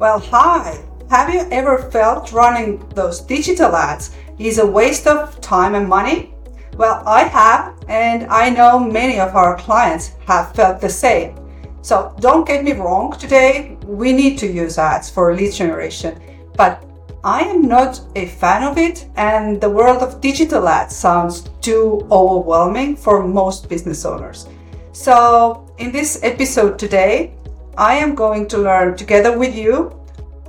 Well, 0.00 0.18
hi. 0.18 0.82
Have 1.10 1.28
you 1.28 1.46
ever 1.50 1.76
felt 1.90 2.32
running 2.32 2.78
those 2.94 3.20
digital 3.20 3.76
ads 3.76 4.16
is 4.38 4.56
a 4.56 4.66
waste 4.66 5.06
of 5.06 5.38
time 5.42 5.74
and 5.74 5.86
money? 5.86 6.32
Well, 6.78 7.02
I 7.04 7.24
have, 7.24 7.74
and 7.86 8.24
I 8.28 8.48
know 8.48 8.80
many 8.80 9.20
of 9.20 9.36
our 9.36 9.58
clients 9.58 10.12
have 10.26 10.54
felt 10.54 10.80
the 10.80 10.88
same. 10.88 11.36
So 11.82 12.16
don't 12.18 12.46
get 12.46 12.64
me 12.64 12.72
wrong, 12.72 13.12
today 13.18 13.76
we 13.84 14.14
need 14.14 14.38
to 14.38 14.46
use 14.46 14.78
ads 14.78 15.10
for 15.10 15.34
lead 15.34 15.52
generation, 15.52 16.18
but 16.56 16.82
I 17.22 17.42
am 17.42 17.68
not 17.68 18.00
a 18.16 18.24
fan 18.24 18.62
of 18.62 18.78
it, 18.78 19.06
and 19.16 19.60
the 19.60 19.68
world 19.68 20.02
of 20.02 20.22
digital 20.22 20.66
ads 20.66 20.96
sounds 20.96 21.50
too 21.60 22.08
overwhelming 22.10 22.96
for 22.96 23.22
most 23.22 23.68
business 23.68 24.06
owners. 24.06 24.48
So, 24.92 25.70
in 25.76 25.92
this 25.92 26.20
episode 26.22 26.78
today, 26.78 27.34
I 27.80 27.94
am 27.94 28.14
going 28.14 28.46
to 28.48 28.58
learn 28.58 28.96
together 28.96 29.38
with 29.38 29.54
you 29.54 29.99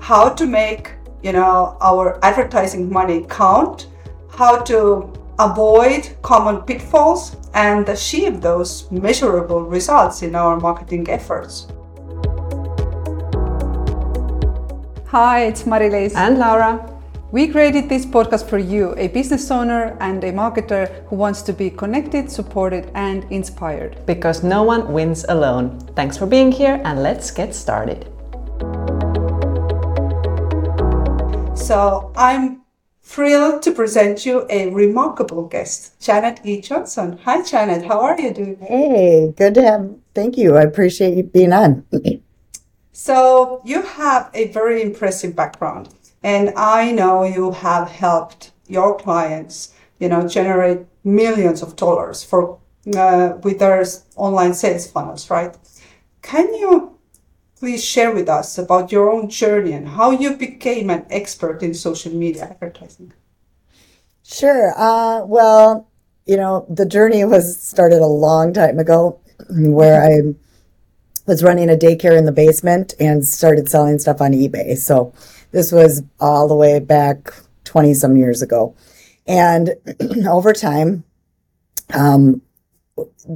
how 0.02 0.28
to 0.28 0.48
make, 0.48 0.94
you 1.22 1.32
know, 1.32 1.78
our 1.80 2.20
advertising 2.26 2.92
money 2.92 3.24
count, 3.30 3.88
how 4.32 4.58
to 4.58 5.14
avoid 5.38 6.10
common 6.24 6.58
pitfalls 6.64 7.36
and 7.54 7.88
achieve 7.88 8.42
those 8.42 8.92
measurable 8.92 9.62
results 9.62 10.24
in 10.24 10.36
our 10.36 10.60
marketing 10.60 11.08
efforts. 11.08 11.68
Hi, 15.10 15.46
it's 15.46 15.68
Mari-Liis. 15.68 16.16
And 16.16 16.40
Laura. 16.40 16.88
We 17.32 17.48
created 17.48 17.88
this 17.88 18.06
podcast 18.06 18.50
for 18.50 18.58
you, 18.58 18.94
a 18.98 19.08
business 19.08 19.52
owner 19.52 19.96
and 20.02 20.22
a 20.24 20.34
marketer 20.34 21.06
who 21.08 21.16
wants 21.16 21.42
to 21.44 21.54
be 21.54 21.70
connected, 21.70 22.30
supported, 22.30 22.92
and 22.96 23.24
inspired. 23.30 24.04
Because 24.06 24.44
no 24.44 24.64
one 24.64 24.92
wins 24.92 25.26
alone. 25.30 25.80
Thanks 25.96 26.18
for 26.18 26.26
being 26.26 26.52
here, 26.52 26.82
and 26.84 27.02
let's 27.04 27.32
get 27.32 27.56
started. 27.56 28.11
So, 31.72 32.12
I'm 32.18 32.64
thrilled 33.02 33.62
to 33.62 33.72
present 33.72 34.26
you 34.26 34.46
a 34.50 34.70
remarkable 34.72 35.48
guest, 35.48 35.98
Janet 36.02 36.42
E. 36.44 36.60
Johnson. 36.60 37.18
Hi, 37.24 37.42
Janet. 37.44 37.86
How 37.86 38.02
are 38.02 38.20
you 38.20 38.34
doing? 38.34 38.58
Hey, 38.60 39.34
good 39.38 39.54
to 39.54 39.62
have. 39.62 39.96
Thank 40.14 40.38
you. 40.38 40.58
I 40.58 40.64
appreciate 40.64 41.16
you 41.16 41.24
being 41.24 41.54
on. 41.54 41.86
So 42.92 43.62
you 43.64 43.84
have 43.84 44.30
a 44.34 44.50
very 44.50 44.82
impressive 44.82 45.34
background 45.34 45.88
and 46.22 46.52
I 46.58 46.92
know 46.92 47.24
you 47.24 47.52
have 47.52 47.88
helped 47.88 48.52
your 48.68 48.98
clients, 48.98 49.74
you 49.98 50.10
know, 50.10 50.28
generate 50.28 50.80
millions 51.06 51.64
of 51.64 51.78
dollars 51.78 52.22
for 52.22 52.60
uh, 52.98 53.38
with 53.44 53.60
their 53.60 53.86
online 54.18 54.54
sales 54.54 54.92
funnels, 54.92 55.30
right? 55.30 55.56
Can 56.22 56.54
you 56.54 56.98
please 57.62 57.86
share 57.86 58.12
with 58.12 58.28
us 58.28 58.58
about 58.58 58.92
your 58.92 59.12
own 59.12 59.30
journey 59.30 59.72
and 59.72 59.90
how 59.90 60.10
you 60.10 60.36
became 60.36 60.90
an 60.90 61.06
expert 61.12 61.62
in 61.62 61.76
social 61.76 62.12
media 62.12 62.46
advertising? 62.46 63.14
Sure. 64.24 64.74
Uh, 64.76 65.24
well, 65.28 65.88
you 66.26 66.38
know, 66.38 66.66
the 66.68 66.88
journey 66.88 67.24
was 67.24 67.62
started 67.62 68.02
a 68.02 68.08
long 68.08 68.52
time 68.52 68.80
ago 68.80 69.20
where 69.52 70.02
I 70.02 70.34
was 71.28 71.44
running 71.44 71.70
a 71.70 71.76
daycare 71.76 72.18
in 72.18 72.26
the 72.26 72.32
basement 72.32 72.96
and 73.00 73.24
started 73.24 73.70
selling 73.70 74.00
stuff 74.00 74.22
on 74.22 74.32
eBay. 74.32 74.76
So 74.76 75.14
this 75.52 75.72
was 75.72 76.02
all 76.20 76.48
the 76.48 76.56
way 76.56 76.80
back 76.80 77.32
20 77.66 77.94
some 77.94 78.18
years 78.18 78.42
ago. 78.42 78.76
And 79.28 79.76
over 80.28 80.52
time, 80.52 81.04
um, 81.94 82.42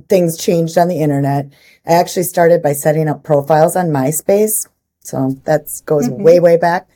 things 0.09 0.38
changed 0.38 0.78
on 0.78 0.88
the 0.88 1.02
internet. 1.02 1.48
I 1.86 1.94
actually 1.94 2.23
started 2.23 2.61
by 2.61 2.73
setting 2.73 3.08
up 3.08 3.23
profiles 3.23 3.75
on 3.75 3.88
MySpace. 3.88 4.67
So 5.00 5.36
that 5.45 5.81
goes 5.86 6.09
mm-hmm. 6.09 6.23
way, 6.23 6.39
way 6.39 6.58
back. 6.58 6.89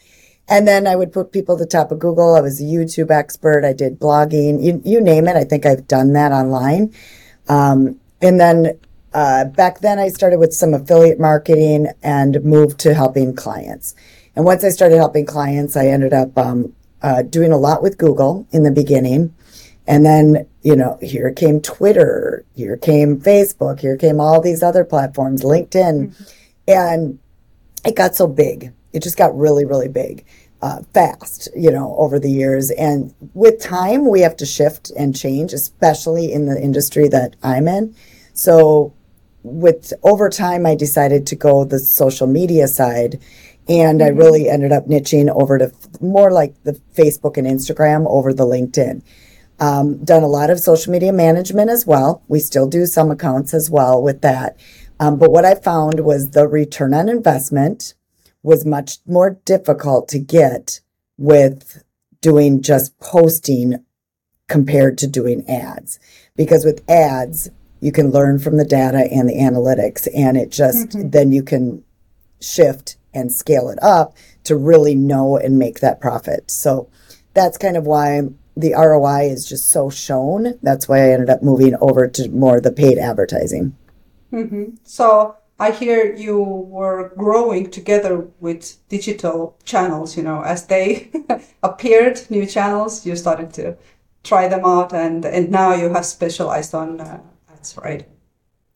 And 0.47 0.67
then 0.67 0.87
I 0.87 0.95
would 0.95 1.13
put 1.13 1.31
people 1.31 1.55
at 1.55 1.59
the 1.59 1.67
top 1.67 1.91
of 1.91 1.99
Google. 1.99 2.35
I 2.35 2.41
was 2.41 2.59
a 2.59 2.63
YouTube 2.63 3.11
expert. 3.11 3.63
I 3.63 3.73
did 3.73 3.99
blogging. 3.99 4.63
You, 4.63 4.81
you 4.83 4.99
name 4.99 5.27
it. 5.27 5.35
I 5.35 5.43
think 5.43 5.65
I've 5.65 5.87
done 5.87 6.13
that 6.13 6.31
online. 6.31 6.93
Um, 7.47 7.99
and 8.19 8.39
then 8.39 8.79
uh, 9.13 9.45
back 9.45 9.79
then 9.79 9.99
I 9.99 10.09
started 10.09 10.39
with 10.39 10.53
some 10.53 10.73
affiliate 10.73 11.19
marketing 11.19 11.87
and 12.01 12.43
moved 12.43 12.79
to 12.79 12.95
helping 12.95 13.35
clients. 13.35 13.93
And 14.35 14.43
once 14.43 14.63
I 14.63 14.69
started 14.69 14.97
helping 14.97 15.25
clients, 15.25 15.75
I 15.75 15.87
ended 15.87 16.13
up 16.13 16.35
um, 16.37 16.73
uh, 17.01 17.21
doing 17.21 17.51
a 17.51 17.57
lot 17.57 17.83
with 17.83 17.97
Google 17.97 18.47
in 18.51 18.63
the 18.63 18.71
beginning. 18.71 19.33
And 19.89 20.05
then, 20.05 20.47
you 20.61 20.75
know, 20.75 20.99
here 21.01 21.33
came 21.33 21.59
Twitter, 21.61 22.45
here 22.55 22.77
came 22.77 23.19
Facebook, 23.19 23.79
here 23.79 23.97
came 23.97 24.19
all 24.19 24.39
these 24.39 24.61
other 24.61 24.85
platforms, 24.85 25.41
LinkedIn. 25.41 26.09
Mm-hmm. 26.09 26.23
And 26.67 27.19
it 27.83 27.95
got 27.95 28.15
so 28.15 28.27
big. 28.27 28.71
It 28.93 29.01
just 29.01 29.17
got 29.17 29.35
really, 29.35 29.65
really 29.65 29.87
big. 29.87 30.25
Uh, 30.61 30.83
fast, 30.93 31.47
you 31.55 31.71
know, 31.71 31.95
over 31.97 32.19
the 32.19 32.29
years. 32.29 32.69
And 32.71 33.15
with 33.33 33.61
time, 33.61 34.07
we 34.07 34.19
have 34.19 34.35
to 34.37 34.45
shift 34.45 34.91
and 34.91 35.17
change, 35.17 35.53
especially 35.53 36.33
in 36.33 36.45
the 36.45 36.61
industry 36.61 37.07
that 37.07 37.35
I'm 37.41 37.67
in. 37.67 37.95
So 38.33 38.93
with 39.41 39.93
over 40.03 40.29
time, 40.29 40.67
I 40.67 40.75
decided 40.75 41.25
to 41.27 41.35
go 41.35 41.63
the 41.63 41.79
social 41.79 42.27
media 42.27 42.67
side. 42.67 43.19
And 43.67 44.01
mm-hmm. 44.01 44.07
I 44.07 44.19
really 44.19 44.49
ended 44.49 44.71
up 44.71 44.85
niching 44.87 45.29
over 45.29 45.57
to 45.57 45.71
more 45.99 46.29
like 46.29 46.61
the 46.63 46.73
Facebook 46.93 47.37
and 47.37 47.47
Instagram 47.47 48.05
over 48.07 48.33
the 48.33 48.45
LinkedIn. 48.45 49.01
Um, 49.59 50.03
done 50.03 50.23
a 50.23 50.27
lot 50.27 50.49
of 50.49 50.59
social 50.59 50.91
media 50.91 51.11
management 51.11 51.69
as 51.69 51.85
well. 51.85 52.23
We 52.27 52.39
still 52.39 52.67
do 52.67 52.85
some 52.85 53.11
accounts 53.11 53.53
as 53.53 53.69
well 53.69 54.01
with 54.01 54.21
that. 54.21 54.57
Um, 54.99 55.17
but 55.17 55.31
what 55.31 55.45
I 55.45 55.55
found 55.55 56.01
was 56.01 56.31
the 56.31 56.47
return 56.47 56.93
on 56.93 57.09
investment 57.09 57.93
was 58.41 58.65
much 58.65 58.99
more 59.05 59.39
difficult 59.45 60.07
to 60.09 60.19
get 60.19 60.81
with 61.17 61.83
doing 62.21 62.61
just 62.61 62.97
posting 62.99 63.83
compared 64.47 64.97
to 64.99 65.07
doing 65.07 65.47
ads. 65.49 65.99
Because 66.35 66.63
with 66.65 66.89
ads, 66.89 67.49
you 67.79 67.91
can 67.91 68.11
learn 68.11 68.39
from 68.39 68.57
the 68.57 68.65
data 68.65 69.07
and 69.11 69.29
the 69.29 69.35
analytics 69.35 70.07
and 70.15 70.37
it 70.37 70.51
just 70.51 70.89
mm-hmm. 70.89 71.09
then 71.09 71.31
you 71.31 71.43
can 71.43 71.83
shift 72.41 72.97
and 73.13 73.31
scale 73.31 73.69
it 73.69 73.81
up 73.81 74.15
to 74.43 74.55
really 74.55 74.95
know 74.95 75.37
and 75.37 75.57
make 75.57 75.79
that 75.79 75.99
profit 75.99 76.49
so 76.49 76.89
that's 77.33 77.57
kind 77.57 77.77
of 77.77 77.85
why 77.85 78.21
the 78.59 78.73
ROI 78.73 79.29
is 79.29 79.47
just 79.47 79.69
so 79.69 79.89
shown 79.89 80.59
that's 80.61 80.87
why 80.87 80.99
I 80.99 81.11
ended 81.11 81.29
up 81.29 81.43
moving 81.43 81.75
over 81.81 82.07
to 82.07 82.29
more 82.29 82.59
the 82.59 82.71
paid 82.71 82.97
advertising 82.97 83.75
mm-hmm. 84.31 84.75
so 84.83 85.35
I 85.59 85.71
hear 85.71 86.15
you 86.15 86.39
were 86.41 87.11
growing 87.17 87.69
together 87.69 88.27
with 88.39 88.77
digital 88.89 89.57
channels 89.63 90.17
you 90.17 90.23
know 90.23 90.41
as 90.41 90.67
they 90.67 91.11
appeared 91.63 92.21
new 92.29 92.45
channels 92.45 93.05
you 93.05 93.15
started 93.15 93.53
to 93.53 93.77
try 94.23 94.47
them 94.47 94.65
out 94.65 94.93
and 94.93 95.25
and 95.25 95.49
now 95.49 95.73
you 95.73 95.89
have 95.93 96.05
specialized 96.05 96.73
on 96.75 96.99
uh, 97.01 97.19
ads, 97.51 97.77
right? 97.77 98.07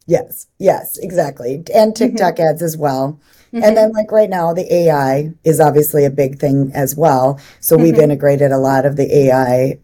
Yes, 0.06 0.47
yes, 0.59 0.97
exactly. 0.97 1.56
And 1.56 1.66
mm-hmm. 1.66 1.91
TikTok 1.91 2.36
mm-hmm. 2.36 2.50
ads 2.50 2.62
as 2.62 2.78
well. 2.78 3.19
Mm-hmm. 3.53 3.64
And 3.64 3.78
then, 3.78 3.91
like 3.94 4.12
right 4.12 4.30
now, 4.30 4.53
the 4.53 4.72
AI 4.74 5.31
is 5.44 5.59
obviously 5.59 6.06
a 6.06 6.09
big 6.09 6.40
thing 6.40 6.72
as 6.74 6.96
well. 6.96 7.40
So 7.59 7.78
we've 7.78 7.94
mm-hmm. 7.94 8.03
integrated 8.03 8.52
a 8.52 8.58
lot 8.58 8.86
of 8.86 8.96
the 8.96 9.16
AI 9.16 9.78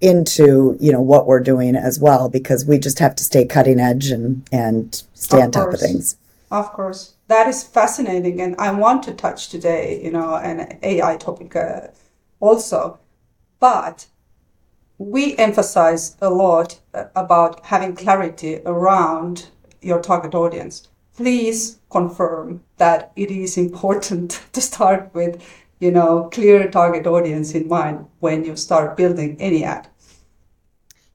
into 0.00 0.76
you 0.80 0.92
know 0.92 1.00
what 1.00 1.26
we're 1.26 1.40
doing 1.40 1.74
as 1.74 1.98
well 1.98 2.28
because 2.28 2.64
we 2.64 2.78
just 2.78 3.00
have 3.00 3.16
to 3.16 3.24
stay 3.24 3.44
cutting 3.44 3.80
edge 3.80 4.10
and 4.10 4.46
and 4.52 5.02
stay 5.14 5.38
of 5.38 5.44
on 5.44 5.50
top 5.50 5.64
course. 5.64 5.74
of 5.74 5.80
things. 5.80 6.16
Of 6.50 6.72
course, 6.72 7.14
that 7.26 7.48
is 7.48 7.64
fascinating, 7.64 8.40
and 8.40 8.56
I 8.56 8.70
want 8.72 9.02
to 9.04 9.12
touch 9.12 9.48
today, 9.48 10.00
you 10.02 10.10
know, 10.10 10.36
an 10.36 10.78
AI 10.82 11.16
topic 11.16 11.54
uh, 11.56 11.88
also, 12.40 12.98
but 13.60 14.06
we 14.98 15.36
emphasize 15.36 16.16
a 16.20 16.28
lot 16.28 16.80
about 17.14 17.64
having 17.66 17.94
clarity 17.94 18.60
around 18.66 19.48
your 19.80 20.02
target 20.02 20.34
audience. 20.34 20.88
Please 21.16 21.78
confirm 21.90 22.62
that 22.76 23.12
it 23.16 23.30
is 23.30 23.56
important 23.56 24.40
to 24.52 24.60
start 24.60 25.10
with, 25.14 25.42
you 25.78 25.92
know, 25.92 26.28
clear 26.32 26.68
target 26.68 27.06
audience 27.06 27.54
in 27.54 27.68
mind 27.68 28.06
when 28.18 28.44
you 28.44 28.56
start 28.56 28.96
building 28.96 29.36
any 29.40 29.64
ad. 29.64 29.88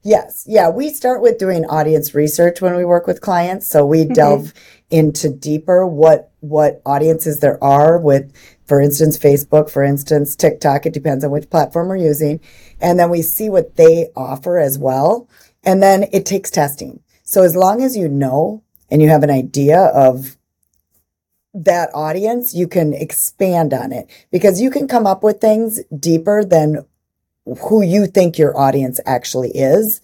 Yes. 0.04 0.44
Yeah. 0.46 0.68
We 0.68 0.90
start 0.90 1.22
with 1.22 1.38
doing 1.38 1.64
audience 1.64 2.14
research 2.14 2.60
when 2.60 2.76
we 2.76 2.84
work 2.84 3.06
with 3.06 3.22
clients. 3.22 3.66
So 3.66 3.86
we 3.86 4.04
delve 4.04 4.52
into 4.90 5.30
deeper 5.30 5.86
what, 5.86 6.30
what 6.40 6.82
audiences 6.84 7.40
there 7.40 7.62
are 7.64 7.98
with 7.98 8.30
for 8.64 8.80
instance, 8.80 9.18
Facebook, 9.18 9.70
for 9.70 9.82
instance, 9.82 10.34
TikTok. 10.34 10.86
It 10.86 10.94
depends 10.94 11.24
on 11.24 11.30
which 11.30 11.50
platform 11.50 11.88
we're 11.88 11.96
using. 11.96 12.40
And 12.80 12.98
then 12.98 13.10
we 13.10 13.22
see 13.22 13.48
what 13.48 13.76
they 13.76 14.08
offer 14.16 14.58
as 14.58 14.78
well. 14.78 15.28
And 15.62 15.82
then 15.82 16.06
it 16.12 16.26
takes 16.26 16.50
testing. 16.50 17.00
So 17.22 17.42
as 17.42 17.56
long 17.56 17.82
as 17.82 17.96
you 17.96 18.08
know 18.08 18.62
and 18.90 19.02
you 19.02 19.08
have 19.08 19.22
an 19.22 19.30
idea 19.30 19.78
of 19.78 20.36
that 21.52 21.90
audience, 21.94 22.54
you 22.54 22.66
can 22.66 22.92
expand 22.92 23.72
on 23.72 23.92
it 23.92 24.10
because 24.30 24.60
you 24.60 24.70
can 24.70 24.88
come 24.88 25.06
up 25.06 25.22
with 25.22 25.40
things 25.40 25.82
deeper 25.98 26.44
than 26.44 26.84
who 27.46 27.82
you 27.82 28.06
think 28.06 28.38
your 28.38 28.56
audience 28.58 29.00
actually 29.04 29.50
is. 29.50 30.00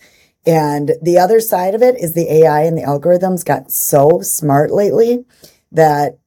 And 0.47 0.93
the 1.03 1.19
other 1.19 1.41
side 1.41 1.75
of 1.75 1.83
it 1.83 1.97
is 1.97 2.15
the 2.15 2.33
AI 2.33 2.63
and 2.63 2.77
the 2.77 2.83
algorithms 2.83 3.45
got 3.45 3.71
so 3.71 4.21
smart 4.23 4.71
lately 4.71 5.25
that 5.73 6.19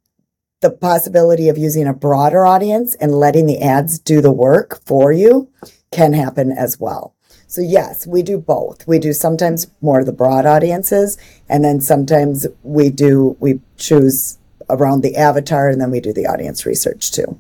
the 0.62 0.70
possibility 0.72 1.50
of 1.50 1.58
using 1.58 1.88
a 1.88 1.94
broader 1.94 2.46
audience 2.46 2.96
and 2.96 3.12
letting 3.12 3.46
the 3.46 3.62
ads 3.62 4.00
do 4.00 4.22
the 4.22 4.32
work 4.32 4.82
for 4.86 5.12
you 5.12 5.50
can 5.92 6.14
happen 6.14 6.52
as 6.52 6.80
well. 6.80 7.16
So 7.48 7.62
yes, 7.62 8.08
we 8.08 8.24
do 8.24 8.38
both. 8.38 8.88
We 8.88 8.98
do 8.98 9.14
sometimes 9.14 9.68
more 9.82 10.00
of 10.00 10.06
the 10.06 10.14
broad 10.14 10.46
audiences 10.46 11.18
and 11.50 11.64
then 11.64 11.82
sometimes 11.82 12.48
we 12.64 12.90
do 12.90 13.36
we 13.40 13.60
choose 13.78 14.40
around 14.70 15.02
the 15.02 15.16
avatar 15.18 15.70
and 15.70 15.82
then 15.82 15.92
we 15.92 16.00
do 16.00 16.14
the 16.14 16.26
audience 16.26 16.66
research 16.66 17.12
too. 17.12 17.40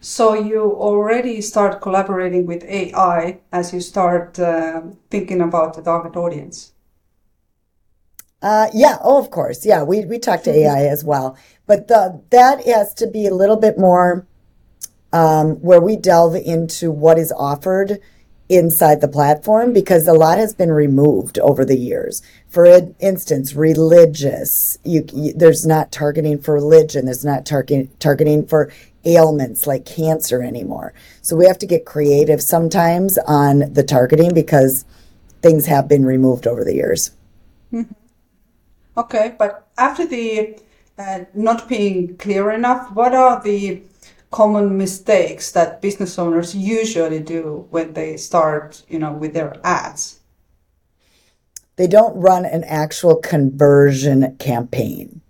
So 0.00 0.34
you 0.34 0.60
already 0.60 1.40
start 1.40 1.80
collaborating 1.80 2.46
with 2.46 2.62
AI 2.64 3.40
as 3.50 3.72
you 3.72 3.80
start 3.80 4.38
uh, 4.38 4.82
thinking 5.10 5.40
about 5.40 5.74
the 5.74 5.82
target 5.82 6.16
audience. 6.16 6.72
Uh, 8.40 8.68
yeah. 8.72 8.98
Oh, 9.02 9.18
of 9.18 9.30
course. 9.30 9.66
Yeah. 9.66 9.82
We, 9.82 10.04
we 10.04 10.18
talk 10.18 10.44
to 10.44 10.52
AI 10.52 10.84
as 10.84 11.02
well, 11.02 11.36
but 11.66 11.88
the, 11.88 12.22
that 12.30 12.64
has 12.66 12.94
to 12.94 13.08
be 13.08 13.26
a 13.26 13.34
little 13.34 13.56
bit 13.56 13.78
more, 13.78 14.26
um, 15.12 15.56
where 15.56 15.80
we 15.80 15.96
delve 15.96 16.36
into 16.36 16.92
what 16.92 17.18
is 17.18 17.32
offered 17.32 17.98
inside 18.48 19.00
the 19.00 19.08
platform 19.08 19.72
because 19.72 20.06
a 20.08 20.12
lot 20.14 20.38
has 20.38 20.54
been 20.54 20.72
removed 20.72 21.38
over 21.40 21.64
the 21.64 21.76
years. 21.76 22.22
For 22.48 22.64
instance, 22.98 23.54
religious, 23.54 24.78
you, 24.84 25.04
you, 25.12 25.32
there's 25.34 25.66
not 25.66 25.92
targeting 25.92 26.38
for 26.38 26.54
religion. 26.54 27.04
There's 27.04 27.24
not 27.24 27.44
targeting, 27.44 27.90
targeting 27.98 28.46
for 28.46 28.72
ailments 29.08 29.66
like 29.66 29.84
cancer 29.84 30.42
anymore. 30.42 30.92
So 31.22 31.36
we 31.36 31.46
have 31.46 31.58
to 31.58 31.66
get 31.66 31.84
creative 31.84 32.42
sometimes 32.42 33.18
on 33.26 33.72
the 33.72 33.82
targeting 33.82 34.34
because 34.34 34.84
things 35.42 35.66
have 35.66 35.88
been 35.88 36.04
removed 36.04 36.46
over 36.46 36.64
the 36.64 36.74
years. 36.74 37.12
Mm-hmm. 37.72 37.92
Okay, 38.96 39.36
but 39.38 39.68
after 39.78 40.06
the 40.06 40.58
uh, 40.98 41.20
not 41.32 41.68
being 41.68 42.16
clear 42.16 42.50
enough, 42.50 42.90
what 42.92 43.14
are 43.14 43.40
the 43.42 43.82
common 44.30 44.76
mistakes 44.76 45.52
that 45.52 45.80
business 45.80 46.18
owners 46.18 46.54
usually 46.54 47.20
do 47.20 47.66
when 47.70 47.92
they 47.92 48.16
start, 48.16 48.82
you 48.88 48.98
know, 48.98 49.12
with 49.12 49.34
their 49.34 49.56
ads? 49.64 50.20
They 51.76 51.86
don't 51.86 52.20
run 52.20 52.44
an 52.44 52.64
actual 52.64 53.14
conversion 53.16 54.36
campaign. 54.38 55.20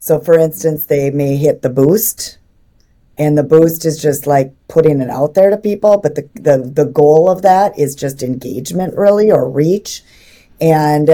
So 0.00 0.18
for 0.18 0.38
instance, 0.38 0.86
they 0.86 1.10
may 1.10 1.36
hit 1.36 1.60
the 1.60 1.68
boost 1.68 2.37
and 3.18 3.36
the 3.36 3.42
boost 3.42 3.84
is 3.84 4.00
just 4.00 4.26
like 4.26 4.52
putting 4.68 5.00
it 5.00 5.10
out 5.10 5.34
there 5.34 5.50
to 5.50 5.56
people, 5.56 5.98
but 5.98 6.14
the 6.14 6.28
the, 6.34 6.58
the 6.58 6.86
goal 6.86 7.30
of 7.30 7.42
that 7.42 7.78
is 7.78 7.94
just 7.94 8.22
engagement 8.22 8.96
really 8.96 9.30
or 9.30 9.50
reach 9.50 10.02
and 10.60 11.10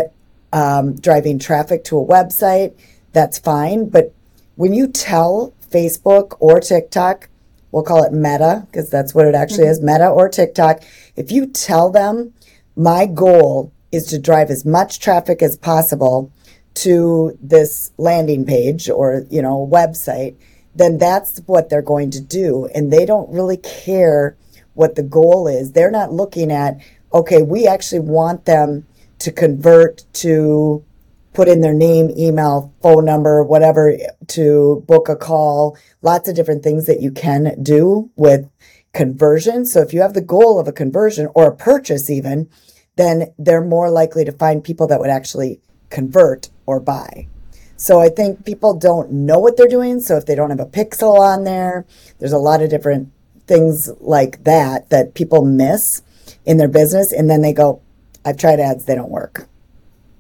um, 0.52 0.94
driving 0.96 1.38
traffic 1.38 1.84
to 1.84 1.98
a 1.98 2.06
website. 2.06 2.74
That's 3.12 3.38
fine, 3.38 3.88
but 3.88 4.12
when 4.56 4.74
you 4.74 4.88
tell 4.88 5.54
Facebook 5.70 6.36
or 6.38 6.60
TikTok 6.60 7.28
we'll 7.74 7.82
call 7.82 8.04
it 8.04 8.12
Meta 8.12 8.64
because 8.70 8.88
that's 8.88 9.16
what 9.16 9.26
it 9.26 9.34
actually 9.34 9.64
mm-hmm. 9.64 9.72
is 9.72 9.82
Meta 9.82 10.08
or 10.08 10.28
TikTok. 10.28 10.80
If 11.16 11.32
you 11.32 11.46
tell 11.46 11.90
them, 11.90 12.32
my 12.76 13.04
goal 13.04 13.72
is 13.90 14.06
to 14.06 14.18
drive 14.18 14.48
as 14.48 14.64
much 14.64 15.00
traffic 15.00 15.42
as 15.42 15.56
possible 15.56 16.30
to 16.74 17.36
this 17.42 17.90
landing 17.98 18.46
page 18.46 18.88
or, 18.88 19.26
you 19.28 19.42
know, 19.42 19.68
website, 19.70 20.36
then 20.74 20.98
that's 20.98 21.40
what 21.46 21.68
they're 21.68 21.82
going 21.82 22.10
to 22.10 22.20
do. 22.20 22.68
And 22.74 22.92
they 22.92 23.06
don't 23.06 23.32
really 23.32 23.56
care 23.56 24.36
what 24.74 24.96
the 24.96 25.02
goal 25.02 25.46
is. 25.46 25.72
They're 25.72 25.90
not 25.90 26.12
looking 26.12 26.50
at, 26.50 26.78
okay, 27.12 27.42
we 27.42 27.66
actually 27.66 28.00
want 28.00 28.44
them 28.44 28.86
to 29.20 29.30
convert 29.30 30.04
to 30.14 30.84
put 31.32 31.48
in 31.48 31.60
their 31.60 31.74
name, 31.74 32.10
email, 32.16 32.72
phone 32.82 33.04
number, 33.04 33.42
whatever 33.42 33.96
to 34.28 34.84
book 34.86 35.08
a 35.08 35.16
call, 35.16 35.76
lots 36.02 36.28
of 36.28 36.36
different 36.36 36.62
things 36.62 36.86
that 36.86 37.00
you 37.00 37.10
can 37.10 37.60
do 37.62 38.10
with 38.16 38.48
conversion. 38.92 39.66
So 39.66 39.80
if 39.80 39.92
you 39.92 40.00
have 40.00 40.14
the 40.14 40.20
goal 40.20 40.58
of 40.58 40.68
a 40.68 40.72
conversion 40.72 41.28
or 41.34 41.48
a 41.48 41.56
purchase 41.56 42.08
even, 42.08 42.48
then 42.96 43.34
they're 43.38 43.64
more 43.64 43.90
likely 43.90 44.24
to 44.24 44.32
find 44.32 44.62
people 44.62 44.86
that 44.86 45.00
would 45.00 45.10
actually 45.10 45.60
convert 45.90 46.50
or 46.66 46.78
buy. 46.78 47.26
So 47.76 48.00
I 48.00 48.08
think 48.08 48.44
people 48.44 48.74
don't 48.74 49.10
know 49.10 49.38
what 49.38 49.56
they're 49.56 49.66
doing. 49.66 50.00
So 50.00 50.16
if 50.16 50.26
they 50.26 50.34
don't 50.34 50.50
have 50.50 50.60
a 50.60 50.66
pixel 50.66 51.18
on 51.18 51.44
there, 51.44 51.84
there's 52.18 52.32
a 52.32 52.38
lot 52.38 52.62
of 52.62 52.70
different 52.70 53.10
things 53.46 53.90
like 54.00 54.44
that 54.44 54.90
that 54.90 55.14
people 55.14 55.44
miss 55.44 56.02
in 56.44 56.56
their 56.56 56.68
business. 56.68 57.12
And 57.12 57.28
then 57.28 57.42
they 57.42 57.52
go, 57.52 57.82
I've 58.24 58.38
tried 58.38 58.60
ads, 58.60 58.84
they 58.84 58.94
don't 58.94 59.10
work. 59.10 59.48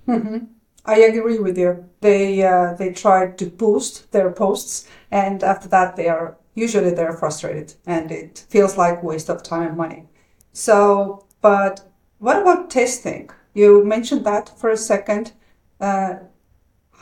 Mm-hmm. 0.06 0.44
I 0.84 0.96
agree 0.96 1.38
with 1.38 1.56
you. 1.56 1.88
They 2.00 2.42
uh, 2.42 2.74
they 2.74 2.92
try 2.92 3.30
to 3.30 3.46
boost 3.46 4.12
their 4.12 4.30
posts, 4.30 4.86
and 5.10 5.42
after 5.42 5.66
that, 5.68 5.96
they 5.96 6.08
are 6.08 6.36
usually 6.54 6.90
they're 6.90 7.16
frustrated, 7.16 7.74
and 7.86 8.12
it 8.12 8.44
feels 8.50 8.76
like 8.76 9.02
waste 9.02 9.30
of 9.30 9.42
time 9.42 9.68
and 9.68 9.76
money. 9.78 10.04
So, 10.52 11.24
but 11.40 11.90
what 12.18 12.42
about 12.42 12.70
testing? 12.70 13.30
You 13.54 13.84
mentioned 13.84 14.26
that 14.26 14.50
for 14.58 14.68
a 14.68 14.76
second. 14.76 15.32
Uh, 15.80 16.16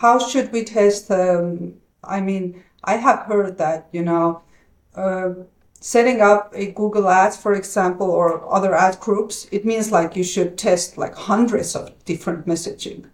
how 0.02 0.18
should 0.18 0.52
we 0.52 0.64
test? 0.64 1.10
Um, 1.10 1.74
I 2.04 2.20
mean, 2.20 2.62
I 2.84 2.96
have 2.96 3.20
heard 3.30 3.58
that 3.58 3.88
you 3.92 4.02
know, 4.02 4.42
uh, 4.94 5.30
setting 5.80 6.20
up 6.20 6.52
a 6.54 6.72
Google 6.72 7.08
Ads, 7.08 7.36
for 7.36 7.54
example, 7.54 8.10
or 8.10 8.52
other 8.52 8.74
ad 8.74 9.00
groups, 9.00 9.46
it 9.50 9.64
means 9.64 9.92
like 9.92 10.16
you 10.16 10.24
should 10.24 10.58
test 10.58 10.98
like 10.98 11.14
hundreds 11.14 11.74
of 11.76 12.04
different 12.04 12.46
messaging 12.46 13.06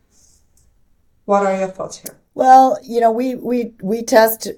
what 1.29 1.45
are 1.45 1.59
your 1.59 1.69
thoughts 1.69 1.99
here? 1.99 2.17
Well, 2.33 2.79
you 2.83 3.01
know, 3.01 3.13
we 3.13 3.35
we 3.35 3.75
we 3.83 4.03
test 4.03 4.49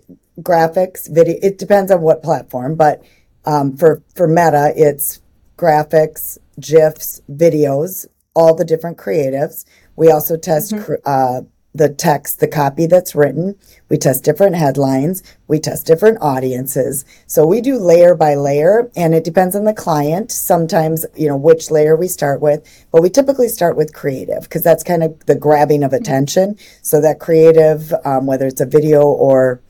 graphics, 0.41 1.13
video. 1.13 1.37
It 1.43 1.59
depends 1.59 1.91
on 1.91 2.01
what 2.01 2.23
platform, 2.23 2.77
but 2.77 3.03
um, 3.45 3.77
for 3.77 4.05
for 4.15 4.29
Meta, 4.29 4.73
it's 4.77 5.21
graphics, 5.59 6.39
gifs, 6.61 7.23
videos, 7.29 8.07
all 8.37 8.55
the 8.55 8.65
different 8.65 8.99
creatives. 8.99 9.65
We 9.97 10.13
also 10.13 10.37
test 10.37 10.73
mm-hmm. 10.73 10.95
uh, 11.05 11.41
the 11.75 11.89
text, 11.89 12.41
the 12.41 12.49
copy 12.49 12.87
that's 12.87 13.15
written. 13.15 13.57
We 13.89 13.97
test 13.97 14.25
different 14.25 14.57
headlines. 14.57 15.23
We 15.47 15.61
test 15.61 15.87
different 15.87 16.19
audiences. 16.21 17.05
So 17.27 17.47
we 17.47 17.61
do 17.61 17.79
layer 17.79 18.15
by 18.15 18.35
layer 18.35 18.91
and 18.97 19.15
it 19.15 19.25
depends 19.25 19.55
on 19.55 19.65
the 19.65 19.75
client. 19.75 20.33
Sometimes, 20.33 21.07
you 21.17 21.29
know, 21.29 21.37
which 21.37 21.71
layer 21.71 21.97
we 21.97 22.09
start 22.09 22.41
with, 22.41 22.67
but 22.91 23.03
we 23.03 23.11
typically 23.11 23.49
start 23.49 23.77
with 23.77 23.95
creative 23.95 24.43
because 24.43 24.63
that's 24.63 24.83
kind 24.83 25.05
of 25.05 25.25
the 25.27 25.37
grabbing 25.37 25.85
of 25.85 25.93
attention. 25.93 26.57
So 26.83 27.01
that 27.03 27.21
creative, 27.21 27.95
um, 28.05 28.27
whether 28.27 28.47
it's 28.47 28.61
a 28.61 28.67
video 28.67 29.03
or 29.03 29.61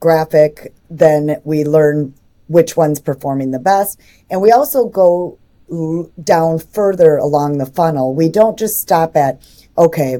graphic, 0.00 0.72
then 0.88 1.40
we 1.44 1.64
learn 1.64 2.14
which 2.46 2.76
one's 2.76 3.00
performing 3.00 3.50
the 3.50 3.58
best. 3.58 4.00
And 4.30 4.40
we 4.40 4.50
also 4.50 4.86
go 4.86 5.38
down 6.22 6.58
further 6.58 7.16
along 7.16 7.58
the 7.58 7.66
funnel. 7.66 8.14
We 8.14 8.28
don't 8.28 8.58
just 8.58 8.80
stop 8.80 9.16
at, 9.16 9.40
okay, 9.76 10.18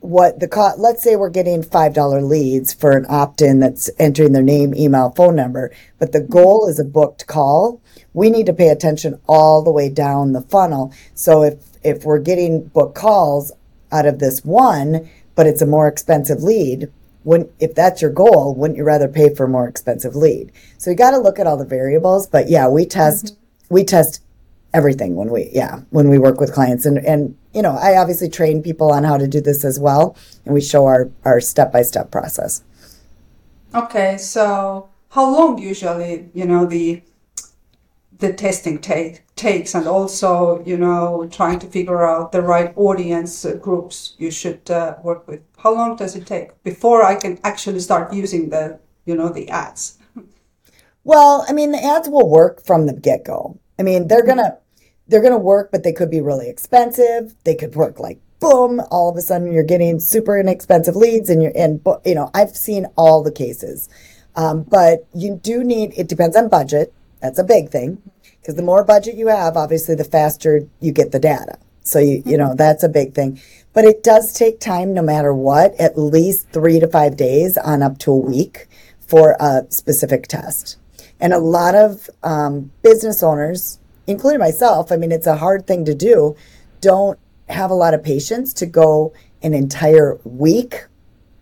what 0.00 0.40
the 0.40 0.48
cost, 0.48 0.78
let's 0.78 1.02
say 1.02 1.14
we're 1.14 1.30
getting 1.30 1.62
$5 1.62 2.28
leads 2.28 2.72
for 2.72 2.96
an 2.96 3.06
opt-in 3.08 3.60
that's 3.60 3.90
entering 3.98 4.32
their 4.32 4.42
name, 4.42 4.74
email, 4.74 5.10
phone 5.10 5.36
number, 5.36 5.70
but 5.98 6.12
the 6.12 6.20
goal 6.20 6.68
is 6.68 6.78
a 6.78 6.84
booked 6.84 7.26
call. 7.26 7.80
We 8.14 8.30
need 8.30 8.46
to 8.46 8.54
pay 8.54 8.68
attention 8.68 9.20
all 9.28 9.62
the 9.62 9.70
way 9.70 9.88
down 9.88 10.32
the 10.32 10.42
funnel. 10.42 10.92
So 11.14 11.42
if, 11.42 11.54
if 11.84 12.04
we're 12.04 12.18
getting 12.18 12.64
booked 12.64 12.94
calls 12.94 13.52
out 13.92 14.06
of 14.06 14.18
this 14.18 14.44
one, 14.44 15.08
but 15.34 15.46
it's 15.46 15.62
a 15.62 15.66
more 15.66 15.86
expensive 15.86 16.42
lead, 16.42 16.90
when 17.22 17.50
if 17.58 17.74
that's 17.74 18.00
your 18.00 18.10
goal, 18.10 18.54
wouldn't 18.54 18.78
you 18.78 18.84
rather 18.84 19.06
pay 19.06 19.34
for 19.34 19.44
a 19.44 19.48
more 19.48 19.68
expensive 19.68 20.16
lead? 20.16 20.50
So 20.78 20.90
you 20.90 20.96
got 20.96 21.10
to 21.10 21.18
look 21.18 21.38
at 21.38 21.46
all 21.46 21.58
the 21.58 21.66
variables, 21.66 22.26
but 22.26 22.48
yeah, 22.48 22.66
we 22.68 22.86
test, 22.86 23.26
mm-hmm. 23.26 23.74
we 23.74 23.84
test 23.84 24.22
everything 24.72 25.16
when 25.16 25.30
we 25.30 25.50
yeah 25.52 25.80
when 25.90 26.08
we 26.08 26.18
work 26.18 26.40
with 26.40 26.52
clients 26.52 26.86
and 26.86 26.98
and 26.98 27.36
you 27.52 27.62
know 27.62 27.76
i 27.80 27.96
obviously 27.96 28.28
train 28.28 28.62
people 28.62 28.92
on 28.92 29.04
how 29.04 29.16
to 29.16 29.26
do 29.26 29.40
this 29.40 29.64
as 29.64 29.78
well 29.78 30.16
and 30.44 30.54
we 30.54 30.60
show 30.60 30.86
our 30.86 31.10
our 31.24 31.40
step-by-step 31.40 32.10
process. 32.10 32.62
Okay 33.74 34.16
so 34.18 34.88
how 35.10 35.30
long 35.30 35.58
usually 35.58 36.28
you 36.34 36.44
know 36.44 36.66
the 36.66 37.02
the 38.18 38.32
testing 38.34 38.78
take, 38.78 39.24
takes? 39.34 39.74
And 39.74 39.86
also 39.86 40.62
you 40.64 40.76
know 40.76 41.28
trying 41.30 41.58
to 41.60 41.66
figure 41.66 42.06
out 42.06 42.32
the 42.32 42.42
right 42.42 42.72
audience 42.76 43.44
uh, 43.44 43.54
groups 43.54 44.14
you 44.18 44.30
should 44.30 44.70
uh, 44.70 44.96
work 45.02 45.26
with. 45.26 45.40
How 45.58 45.74
long 45.74 45.96
does 45.96 46.16
it 46.16 46.26
take 46.26 46.62
before 46.62 47.02
i 47.02 47.14
can 47.14 47.38
actually 47.44 47.80
start 47.80 48.12
using 48.12 48.50
the 48.50 48.78
you 49.06 49.14
know 49.14 49.28
the 49.28 49.48
ads? 49.48 49.98
Well 51.04 51.44
i 51.48 51.52
mean 51.52 51.72
the 51.72 51.82
ads 51.82 52.08
will 52.08 52.28
work 52.28 52.64
from 52.64 52.86
the 52.86 52.92
get-go. 52.92 53.58
I 53.80 53.82
mean, 53.82 54.08
they're 54.08 54.26
gonna 54.26 54.58
they're 55.10 55.22
gonna 55.22 55.38
work, 55.38 55.70
but 55.70 55.82
they 55.82 55.92
could 55.92 56.10
be 56.10 56.20
really 56.20 56.48
expensive. 56.48 57.34
They 57.44 57.54
could 57.54 57.74
work 57.74 57.98
like 57.98 58.20
boom, 58.40 58.80
all 58.90 59.10
of 59.10 59.16
a 59.16 59.20
sudden 59.20 59.52
you're 59.52 59.62
getting 59.62 60.00
super 60.00 60.38
inexpensive 60.38 60.96
leads, 60.96 61.28
and 61.28 61.42
you're 61.42 61.52
in. 61.52 61.80
You 62.04 62.14
know, 62.14 62.30
I've 62.34 62.56
seen 62.56 62.86
all 62.96 63.22
the 63.22 63.32
cases, 63.32 63.88
um, 64.36 64.62
but 64.62 65.06
you 65.14 65.36
do 65.42 65.62
need. 65.62 65.92
It 65.96 66.08
depends 66.08 66.36
on 66.36 66.48
budget. 66.48 66.92
That's 67.20 67.38
a 67.38 67.44
big 67.44 67.68
thing 67.70 68.00
because 68.40 68.54
the 68.54 68.62
more 68.62 68.84
budget 68.84 69.16
you 69.16 69.28
have, 69.28 69.56
obviously, 69.56 69.94
the 69.94 70.04
faster 70.04 70.66
you 70.80 70.92
get 70.92 71.12
the 71.12 71.18
data. 71.18 71.58
So 71.82 71.98
you 71.98 72.22
you 72.24 72.36
know 72.36 72.48
mm-hmm. 72.48 72.56
that's 72.56 72.82
a 72.82 72.88
big 72.88 73.14
thing. 73.14 73.40
But 73.72 73.84
it 73.84 74.02
does 74.02 74.32
take 74.32 74.58
time, 74.58 74.94
no 74.94 75.02
matter 75.02 75.34
what. 75.34 75.74
At 75.74 75.98
least 75.98 76.48
three 76.50 76.80
to 76.80 76.88
five 76.88 77.16
days, 77.16 77.58
on 77.58 77.82
up 77.82 77.98
to 77.98 78.12
a 78.12 78.16
week 78.16 78.66
for 79.10 79.36
a 79.40 79.66
specific 79.70 80.28
test. 80.28 80.76
And 81.18 81.32
a 81.32 81.38
lot 81.38 81.74
of 81.74 82.08
um, 82.22 82.70
business 82.82 83.22
owners, 83.22 83.79
including 84.06 84.40
myself, 84.40 84.90
I 84.92 84.96
mean, 84.96 85.12
it's 85.12 85.26
a 85.26 85.36
hard 85.36 85.66
thing 85.66 85.84
to 85.84 85.94
do, 85.94 86.36
don't 86.80 87.18
have 87.48 87.70
a 87.70 87.74
lot 87.74 87.94
of 87.94 88.02
patience 88.02 88.52
to 88.54 88.66
go 88.66 89.12
an 89.42 89.54
entire 89.54 90.18
week 90.24 90.86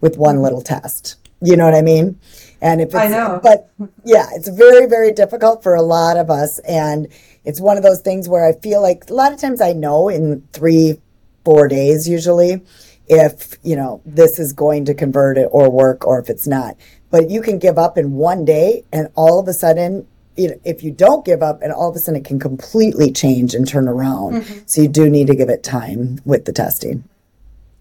with 0.00 0.16
one 0.16 0.36
Mm-hmm. 0.36 0.44
little 0.44 0.62
test. 0.62 1.16
You 1.40 1.56
know 1.56 1.64
what 1.64 1.74
I 1.74 1.82
mean? 1.82 2.18
And 2.60 2.80
if 2.80 2.88
it's, 2.88 2.96
I 2.96 3.06
know. 3.06 3.38
but 3.42 3.70
yeah, 4.04 4.26
it's 4.32 4.48
very, 4.48 4.86
very 4.86 5.12
difficult 5.12 5.62
for 5.62 5.74
a 5.76 5.82
lot 5.82 6.16
of 6.16 6.30
us. 6.30 6.58
And 6.60 7.06
it's 7.44 7.60
one 7.60 7.76
of 7.76 7.84
those 7.84 8.00
things 8.00 8.28
where 8.28 8.44
I 8.44 8.52
feel 8.58 8.82
like 8.82 9.08
a 9.08 9.14
lot 9.14 9.32
of 9.32 9.38
times 9.40 9.60
I 9.60 9.72
know 9.72 10.08
in 10.08 10.42
three, 10.52 11.00
four 11.44 11.68
days 11.68 12.08
usually 12.08 12.62
if, 13.06 13.56
you 13.62 13.76
know, 13.76 14.02
this 14.04 14.40
is 14.40 14.52
going 14.52 14.84
to 14.86 14.94
convert 14.94 15.38
it 15.38 15.48
or 15.52 15.70
work 15.70 16.04
or 16.04 16.18
if 16.18 16.28
it's 16.28 16.46
not. 16.48 16.76
But 17.10 17.30
you 17.30 17.40
can 17.40 17.58
give 17.60 17.78
up 17.78 17.96
in 17.96 18.14
one 18.14 18.44
day 18.44 18.84
and 18.92 19.08
all 19.14 19.38
of 19.38 19.46
a 19.46 19.52
sudden, 19.52 20.08
you 20.38 20.48
know, 20.48 20.60
if 20.64 20.82
you 20.82 20.90
don't 20.90 21.24
give 21.24 21.42
up 21.42 21.60
and 21.62 21.72
all 21.72 21.90
of 21.90 21.96
a 21.96 21.98
sudden 21.98 22.20
it 22.20 22.24
can 22.24 22.38
completely 22.38 23.12
change 23.12 23.54
and 23.54 23.66
turn 23.66 23.88
around. 23.88 24.44
So 24.66 24.82
you 24.82 24.88
do 24.88 25.10
need 25.10 25.26
to 25.26 25.34
give 25.34 25.48
it 25.48 25.62
time 25.62 26.20
with 26.24 26.44
the 26.44 26.52
testing. 26.52 27.04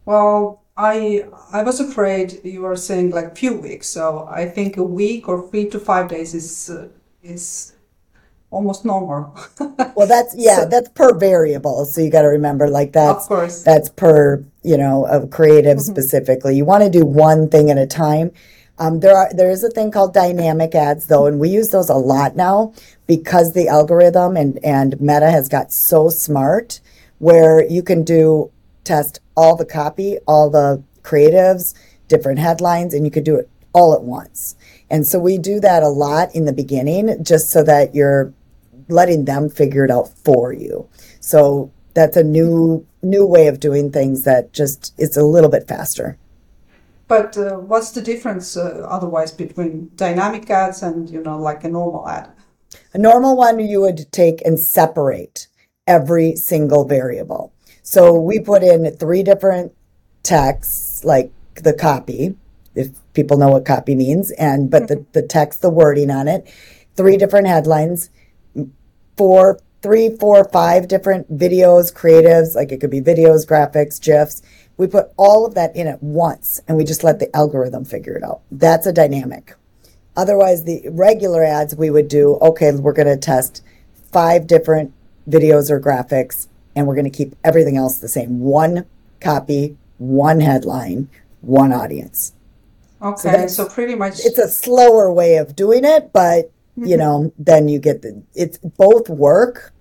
Well, 0.06 0.62
I 0.76 1.26
I 1.52 1.64
was 1.64 1.80
afraid 1.80 2.40
you 2.44 2.62
were 2.62 2.76
saying 2.76 3.12
like 3.12 3.38
few 3.38 3.54
weeks, 3.56 3.88
so 3.88 4.28
I 4.32 4.46
think 4.46 4.78
a 4.78 4.84
week 4.84 5.28
or 5.28 5.48
three 5.50 5.70
to 5.70 5.80
five 5.80 6.08
days 6.10 6.34
is 6.34 6.70
uh, 6.70 6.88
is 7.24 7.74
almost 8.52 8.86
normal. 8.86 9.36
Well, 9.96 10.08
that's 10.08 10.36
yeah, 10.38 10.66
that's 10.66 10.90
per 10.90 11.18
variable. 11.18 11.84
So 11.86 12.02
you 12.02 12.12
got 12.12 12.22
to 12.22 12.28
remember, 12.28 12.68
like 12.70 12.94
that's 12.94 13.24
Of 13.24 13.28
course. 13.28 13.64
that's 13.64 13.90
per 13.90 14.44
you 14.62 14.78
know 14.78 15.06
of 15.08 15.32
creative 15.32 15.82
specifically. 15.82 16.56
You 16.56 16.66
want 16.66 16.84
to 16.84 16.90
do 16.90 17.04
one 17.04 17.50
thing 17.50 17.72
at 17.72 17.80
a 17.80 17.88
time. 17.88 18.32
Um, 18.80 19.00
there 19.00 19.16
are 19.16 19.34
there 19.34 19.50
is 19.50 19.64
a 19.64 19.70
thing 19.70 19.92
called 19.92 20.14
dynamic 20.14 20.76
ads 20.76 21.08
though, 21.08 21.26
and 21.26 21.40
we 21.40 21.50
use 21.50 21.70
those 21.70 21.90
a 21.90 21.96
lot 21.96 22.36
now 22.36 22.74
because 23.08 23.54
the 23.54 23.68
algorithm 23.68 24.38
and 24.38 24.64
and 24.64 25.00
Meta 25.02 25.32
has 25.32 25.50
got 25.50 25.72
so 25.72 26.10
smart 26.10 26.80
where 27.20 27.68
you 27.68 27.82
can 27.82 28.04
do 28.04 28.52
test 28.84 29.20
all 29.36 29.56
the 29.56 29.66
copy, 29.66 30.18
all 30.28 30.50
the 30.50 30.84
creatives, 31.02 31.74
different 32.08 32.40
headlines, 32.40 32.94
and 32.94 33.06
you 33.06 33.12
could 33.12 33.24
do 33.24 33.36
it 33.36 33.50
all 33.74 33.94
at 33.94 34.04
once. 34.04 34.56
And 34.90 35.06
so 35.06 35.20
we 35.20 35.38
do 35.38 35.60
that 35.60 35.84
a 35.84 35.90
lot 35.90 36.34
in 36.36 36.46
the 36.46 36.54
beginning, 36.54 37.24
just 37.24 37.50
so 37.50 37.64
that 37.64 37.96
you're 37.96 38.34
letting 38.90 39.26
them 39.26 39.50
figure 39.50 39.84
it 39.86 39.92
out 39.92 40.10
for 40.24 40.54
you. 40.54 40.88
So 41.20 41.72
that's 41.94 42.16
a 42.16 42.24
new 42.24 42.86
new 43.02 43.26
way 43.26 43.48
of 43.48 43.60
doing 43.60 43.92
things 43.92 44.24
that 44.24 44.54
just 44.54 44.94
it's 44.98 45.18
a 45.18 45.24
little 45.24 45.50
bit 45.50 45.68
faster. 45.68 46.18
But 47.08 47.38
uh, 47.38 47.56
what's 47.56 47.92
the 47.92 48.02
difference 48.02 48.58
uh, 48.58 48.86
otherwise 48.88 49.32
between 49.32 49.92
dynamic 49.96 50.50
ads 50.50 50.84
and 50.84 51.10
you 51.10 51.22
know 51.22 51.40
like 51.40 51.64
a 51.64 51.70
normal 51.70 52.08
ad? 52.08 52.32
A 52.94 52.98
normal 52.98 53.38
one 53.38 53.60
you 53.60 53.82
would 53.82 54.12
take 54.12 54.42
and 54.46 54.60
separate 54.60 55.48
every 55.86 56.36
single 56.36 56.86
variable. 56.86 57.54
So 57.82 58.20
we 58.20 58.40
put 58.40 58.64
in 58.64 58.90
three 58.98 59.24
different 59.24 59.74
texts, 60.24 61.06
like 61.06 61.32
the 61.56 61.74
copy, 61.74 62.36
if 62.76 62.90
people 63.14 63.38
know 63.38 63.50
what 63.50 63.66
copy 63.66 63.96
means, 63.96 64.32
and 64.32 64.70
but 64.70 64.90
the, 64.90 65.06
the 65.14 65.22
text, 65.22 65.62
the 65.62 65.70
wording 65.70 66.12
on 66.12 66.28
it, 66.28 66.52
three 66.96 67.16
different 67.16 67.48
headlines, 67.48 68.10
four, 69.16 69.60
three, 69.82 70.10
four, 70.10 70.44
five 70.52 70.88
different 70.88 71.38
videos, 71.38 71.94
creatives, 71.94 72.56
like 72.56 72.72
it 72.72 72.82
could 72.82 72.92
be 72.92 73.02
videos, 73.02 73.48
graphics, 73.48 74.02
GIFs. 74.02 74.42
We 74.78 74.88
put 74.88 75.12
all 75.18 75.46
of 75.46 75.56
that 75.56 75.76
in 75.76 75.88
at 75.88 76.02
once 76.02 76.62
and 76.68 76.78
we 76.78 76.84
just 76.84 77.04
let 77.04 77.20
the 77.20 77.36
algorithm 77.36 77.84
figure 77.84 78.16
it 78.16 78.24
out. 78.24 78.42
That's 78.52 78.86
a 78.86 78.94
dynamic. 78.94 79.56
Otherwise, 80.16 80.64
the 80.64 80.84
regular 80.90 81.44
ads 81.44 81.76
we 81.76 81.90
would 81.90 82.08
do, 82.08 82.38
okay, 82.42 82.72
we're 82.72 82.94
going 82.94 83.08
to 83.08 83.18
test 83.18 83.64
five 84.12 84.48
different 84.48 84.94
videos 85.30 85.70
or 85.70 85.80
graphics 85.80 86.48
and 86.76 86.88
we're 86.88 86.96
going 86.96 87.10
to 87.10 87.18
keep 87.18 87.36
everything 87.44 87.78
else 87.78 87.98
the 87.98 88.08
same. 88.08 88.40
One 88.40 88.86
copy, 89.20 89.78
one 89.98 90.40
headline, 90.40 91.10
one 91.42 91.74
audience. 91.74 92.34
Okay, 93.02 93.32
that's- 93.32 93.56
so 93.56 93.68
pretty 93.68 93.96
much 93.96 94.26
It's 94.26 94.40
a 94.40 94.48
slower 94.48 95.12
way 95.12 95.38
of 95.38 95.56
doing 95.56 95.86
it, 95.86 96.12
but 96.14 96.52
you 96.76 96.84
mm-hmm. 96.84 97.00
know, 97.00 97.34
then 97.40 97.68
you 97.68 97.80
get 97.80 98.04
the, 98.04 98.22
it's 98.36 98.58
both 98.60 99.10
work. 99.10 99.74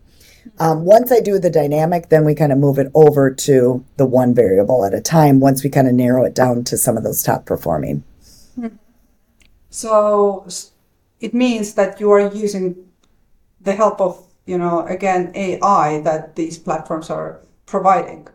Um, 0.58 0.84
once 0.84 1.12
I 1.12 1.20
do 1.20 1.38
the 1.38 1.50
dynamic, 1.50 2.08
then 2.08 2.24
we 2.24 2.34
kind 2.34 2.52
of 2.52 2.58
move 2.58 2.78
it 2.78 2.90
over 2.94 3.30
to 3.30 3.84
the 3.96 4.06
one 4.06 4.34
variable 4.34 4.84
at 4.84 4.94
a 4.94 5.00
time 5.00 5.38
once 5.40 5.62
we 5.62 5.70
kind 5.70 5.86
of 5.86 5.94
narrow 5.94 6.24
it 6.24 6.34
down 6.34 6.64
to 6.64 6.78
some 6.78 6.96
of 6.96 7.04
those 7.04 7.22
top 7.22 7.44
performing. 7.44 8.04
Hmm. 8.54 8.68
So 9.68 10.46
it 11.20 11.34
means 11.34 11.74
that 11.74 12.00
you 12.00 12.10
are 12.10 12.32
using 12.34 12.86
the 13.60 13.74
help 13.74 14.00
of, 14.00 14.26
you 14.46 14.56
know, 14.56 14.86
again, 14.86 15.32
AI 15.34 16.00
that 16.02 16.36
these 16.36 16.58
platforms 16.58 17.10
are 17.10 17.40
providing. 17.66 18.28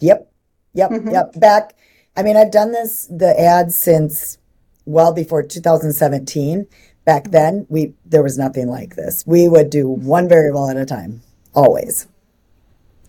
Yep. 0.00 0.30
Yep. 0.74 0.90
Mm-hmm. 0.90 1.10
Yep. 1.10 1.40
Back, 1.40 1.76
I 2.16 2.22
mean, 2.22 2.36
I've 2.36 2.52
done 2.52 2.72
this, 2.72 3.06
the 3.06 3.38
ads 3.38 3.76
since 3.76 4.38
well 4.84 5.12
before 5.12 5.42
2017. 5.42 6.66
Back 7.04 7.24
mm-hmm. 7.24 7.32
then, 7.32 7.66
we, 7.68 7.94
there 8.04 8.22
was 8.22 8.38
nothing 8.38 8.68
like 8.68 8.94
this. 8.94 9.24
We 9.26 9.48
would 9.48 9.70
do 9.70 9.88
one 9.88 10.28
variable 10.28 10.68
at 10.70 10.76
a 10.76 10.84
time, 10.84 11.22
always. 11.54 12.06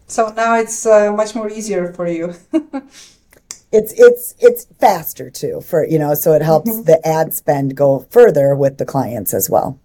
So 0.07 0.31
now 0.35 0.55
it's 0.55 0.85
uh, 0.85 1.11
much 1.11 1.35
more 1.35 1.49
easier 1.49 1.93
for 1.93 2.07
you. 2.07 2.35
It's, 3.71 3.91
it's, 3.97 4.35
it's 4.39 4.65
faster 4.79 5.29
too 5.29 5.59
for, 5.59 5.85
you 5.85 5.99
know, 5.99 6.13
so 6.13 6.31
it 6.31 6.41
helps 6.41 6.83
the 6.83 7.05
ad 7.05 7.33
spend 7.33 7.75
go 7.75 8.07
further 8.09 8.55
with 8.55 8.77
the 8.77 8.85
clients 8.85 9.33
as 9.33 9.49
well. 9.49 9.77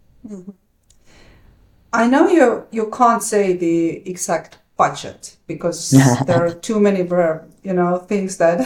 I 1.93 2.07
know 2.07 2.29
you 2.29 2.67
you 2.71 2.89
can't 2.91 3.23
say 3.23 3.53
the 3.53 4.09
exact 4.09 4.59
budget 4.77 5.37
because 5.47 5.91
there 6.27 6.45
are 6.45 6.55
too 6.55 6.79
many 6.81 7.01
you 7.63 7.73
know 7.73 7.99
things 7.99 8.37
that 8.37 8.59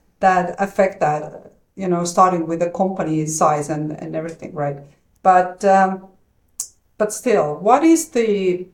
that 0.20 0.56
affect 0.58 1.00
that 1.00 1.52
you 1.76 1.88
know 1.88 2.04
starting 2.04 2.46
with 2.46 2.60
the 2.60 2.70
company 2.70 3.26
size 3.26 3.70
and, 3.70 3.92
and 3.92 4.16
everything 4.16 4.52
right 4.52 4.78
but 5.22 5.64
um, 5.64 6.08
but 6.98 7.12
still 7.12 7.56
what 7.56 7.84
is 7.84 8.08
the 8.08 8.66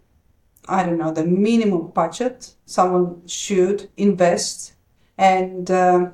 I 0.69 0.85
don't 0.85 0.99
know 0.99 1.13
the 1.13 1.25
minimum 1.25 1.89
budget 1.89 2.55
someone 2.65 3.27
should 3.27 3.89
invest. 3.97 4.75
And 5.19 5.71
uh, 5.71 6.11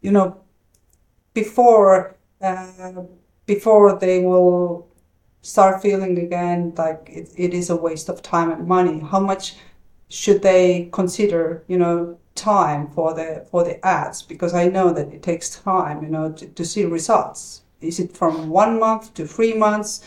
you 0.00 0.12
know 0.12 0.40
before 1.32 2.16
uh, 2.40 3.02
before 3.46 3.98
they 3.98 4.20
will 4.20 4.86
start 5.42 5.82
feeling 5.82 6.18
again 6.18 6.72
like 6.76 7.08
it, 7.10 7.28
it 7.36 7.54
is 7.54 7.70
a 7.70 7.76
waste 7.76 8.08
of 8.08 8.22
time 8.22 8.50
and 8.50 8.68
money 8.68 9.00
how 9.00 9.20
much 9.20 9.56
should 10.08 10.42
they 10.42 10.88
consider 10.92 11.64
you 11.66 11.78
know 11.78 12.18
time 12.34 12.88
for 12.88 13.14
the 13.14 13.46
for 13.50 13.64
the 13.64 13.84
ads? 13.84 14.22
Because 14.22 14.54
i 14.54 14.68
know 14.68 14.92
that 14.92 15.12
it 15.12 15.22
takes 15.22 15.48
time 15.50 16.02
you 16.02 16.08
know 16.08 16.32
to, 16.32 16.46
to 16.46 16.64
see 16.64 16.84
results. 16.84 17.62
Is 17.80 17.98
it 18.00 18.16
from 18.16 18.48
one 18.48 18.78
month 18.78 19.14
to 19.14 19.26
three 19.26 19.54
months 19.54 20.02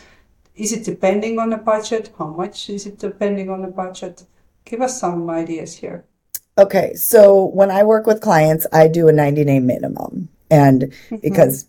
is 0.58 0.74
it 0.74 0.84
depending 0.84 1.40
on 1.40 1.50
the 1.50 1.58
budget 1.58 2.12
how 2.18 2.28
much 2.28 2.70
is 2.70 2.86
it 2.86 2.98
depending 3.00 3.50
on 3.50 3.62
the 3.62 3.68
budget 3.68 4.24
give 4.66 4.82
us 4.82 5.00
some 5.00 5.30
ideas 5.30 5.76
here 5.78 6.06
Okay, 6.58 6.96
so 6.96 7.46
when 7.46 7.70
I 7.70 7.84
work 7.84 8.08
with 8.08 8.20
clients, 8.20 8.66
I 8.74 8.88
do 8.88 9.08
a 9.08 9.14
90 9.14 9.46
day 9.46 9.60
minimum. 9.60 10.30
And 10.50 10.84
mm-hmm. 10.84 11.18
because 11.18 11.68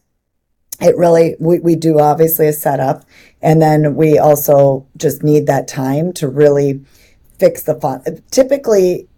it 0.81 0.97
really, 0.97 1.37
we, 1.39 1.59
we 1.59 1.77
do 1.77 2.01
obviously 2.01 2.49
a 2.49 2.53
setup, 2.53 3.05
and 3.43 3.61
then 3.61 3.97
we 3.97 4.19
also 4.19 4.87
just 4.97 5.23
need 5.23 5.47
that 5.47 5.69
time 5.69 6.13
to 6.15 6.29
really 6.29 6.81
fix 7.39 7.65
the 7.65 7.75
fun. 7.75 8.03
Typically, 8.31 9.09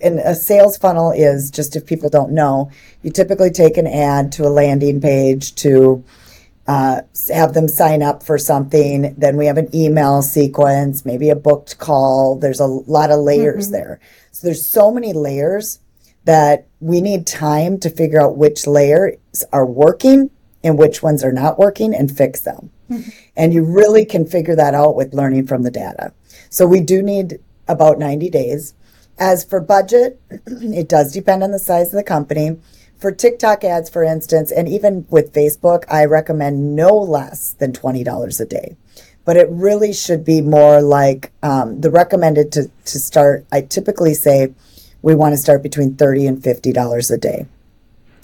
in 0.00 0.18
a 0.18 0.34
sales 0.34 0.76
funnel 0.76 1.12
is 1.12 1.50
just 1.50 1.74
if 1.74 1.86
people 1.86 2.10
don't 2.10 2.32
know, 2.32 2.70
you 3.02 3.10
typically 3.10 3.50
take 3.50 3.78
an 3.78 3.86
ad 3.86 4.30
to 4.32 4.46
a 4.46 4.50
landing 4.50 5.00
page 5.00 5.54
to 5.54 6.04
uh, 6.66 7.02
have 7.32 7.52
them 7.52 7.68
sign 7.68 8.02
up 8.02 8.22
for 8.22 8.38
something. 8.38 9.14
Then 9.18 9.36
we 9.36 9.46
have 9.46 9.58
an 9.58 9.74
email 9.74 10.22
sequence, 10.22 11.04
maybe 11.04 11.28
a 11.30 11.36
booked 11.36 11.78
call. 11.78 12.36
There's 12.36 12.60
a 12.60 12.66
lot 12.66 13.10
of 13.10 13.20
layers 13.20 13.70
there. 13.70 14.00
So 14.32 14.46
there's 14.46 14.64
so 14.66 14.90
many 14.90 15.12
layers 15.12 15.80
that 16.24 16.66
we 16.80 17.00
need 17.00 17.26
time 17.26 17.78
to 17.80 17.90
figure 17.90 18.20
out 18.20 18.36
which 18.38 18.66
layers 18.66 19.16
are 19.52 19.66
working 19.66 20.30
and 20.62 20.78
which 20.78 21.02
ones 21.02 21.22
are 21.22 21.32
not 21.32 21.58
working 21.58 21.94
and 21.94 22.14
fix 22.16 22.40
them. 22.40 22.70
And 23.36 23.52
you 23.52 23.64
really 23.64 24.06
can 24.06 24.26
figure 24.26 24.56
that 24.56 24.74
out 24.74 24.96
with 24.96 25.14
learning 25.14 25.46
from 25.46 25.62
the 25.62 25.70
data. 25.70 26.12
So 26.48 26.66
we 26.66 26.80
do 26.80 27.02
need 27.02 27.40
about 27.68 27.98
90 27.98 28.30
days. 28.30 28.74
As 29.18 29.44
for 29.44 29.60
budget, 29.60 30.20
it 30.46 30.88
does 30.88 31.12
depend 31.12 31.42
on 31.42 31.50
the 31.50 31.58
size 31.58 31.88
of 31.88 31.92
the 31.92 32.02
company. 32.02 32.58
For 33.04 33.12
TikTok 33.12 33.64
ads, 33.64 33.90
for 33.90 34.02
instance, 34.02 34.50
and 34.50 34.66
even 34.66 35.04
with 35.10 35.34
Facebook, 35.34 35.84
I 35.90 36.06
recommend 36.06 36.74
no 36.74 36.88
less 36.96 37.52
than 37.52 37.74
$20 37.74 38.40
a 38.40 38.46
day. 38.46 38.78
But 39.26 39.36
it 39.36 39.46
really 39.50 39.92
should 39.92 40.24
be 40.24 40.40
more 40.40 40.80
like 40.80 41.30
um, 41.42 41.82
the 41.82 41.90
recommended 41.90 42.50
to, 42.52 42.70
to 42.86 42.98
start. 42.98 43.44
I 43.52 43.60
typically 43.60 44.14
say 44.14 44.54
we 45.02 45.14
want 45.14 45.34
to 45.34 45.36
start 45.36 45.62
between 45.62 45.96
30 45.96 46.26
and 46.28 46.42
$50 46.42 47.12
a 47.12 47.18
day. 47.18 47.46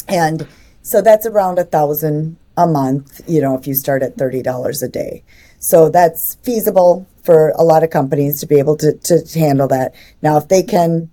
And 0.08 0.48
so 0.80 1.02
that's 1.02 1.26
around 1.26 1.58
a 1.58 1.64
thousand 1.64 2.38
a 2.56 2.66
month, 2.66 3.20
you 3.28 3.42
know, 3.42 3.58
if 3.58 3.66
you 3.66 3.74
start 3.74 4.02
at 4.02 4.16
$30 4.16 4.82
a 4.82 4.88
day. 4.88 5.22
So 5.58 5.90
that's 5.90 6.36
feasible 6.36 7.06
for 7.22 7.50
a 7.50 7.64
lot 7.64 7.84
of 7.84 7.90
companies 7.90 8.40
to 8.40 8.46
be 8.46 8.58
able 8.58 8.78
to, 8.78 8.94
to 8.94 9.38
handle 9.38 9.68
that. 9.68 9.94
Now, 10.22 10.38
if 10.38 10.48
they 10.48 10.62
can, 10.62 11.10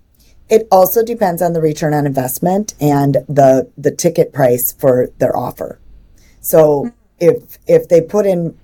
it 0.50 0.66
also 0.70 1.04
depends 1.04 1.42
on 1.42 1.52
the 1.52 1.60
return 1.60 1.94
on 1.94 2.06
investment 2.06 2.74
and 2.80 3.14
the, 3.28 3.70
the 3.76 3.90
ticket 3.90 4.32
price 4.32 4.72
for 4.72 5.08
their 5.18 5.36
offer. 5.36 5.78
So 6.40 6.92
if, 7.18 7.58
if 7.66 7.88
they 7.88 8.00
put 8.00 8.26
in 8.26 8.58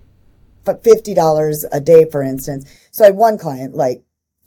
$50 0.64 1.64
a 1.70 1.80
day, 1.80 2.06
for 2.10 2.22
instance, 2.22 2.70
so 2.90 3.04
I 3.04 3.08
had 3.08 3.16
one 3.16 3.36
client, 3.36 3.74
like, 3.74 4.02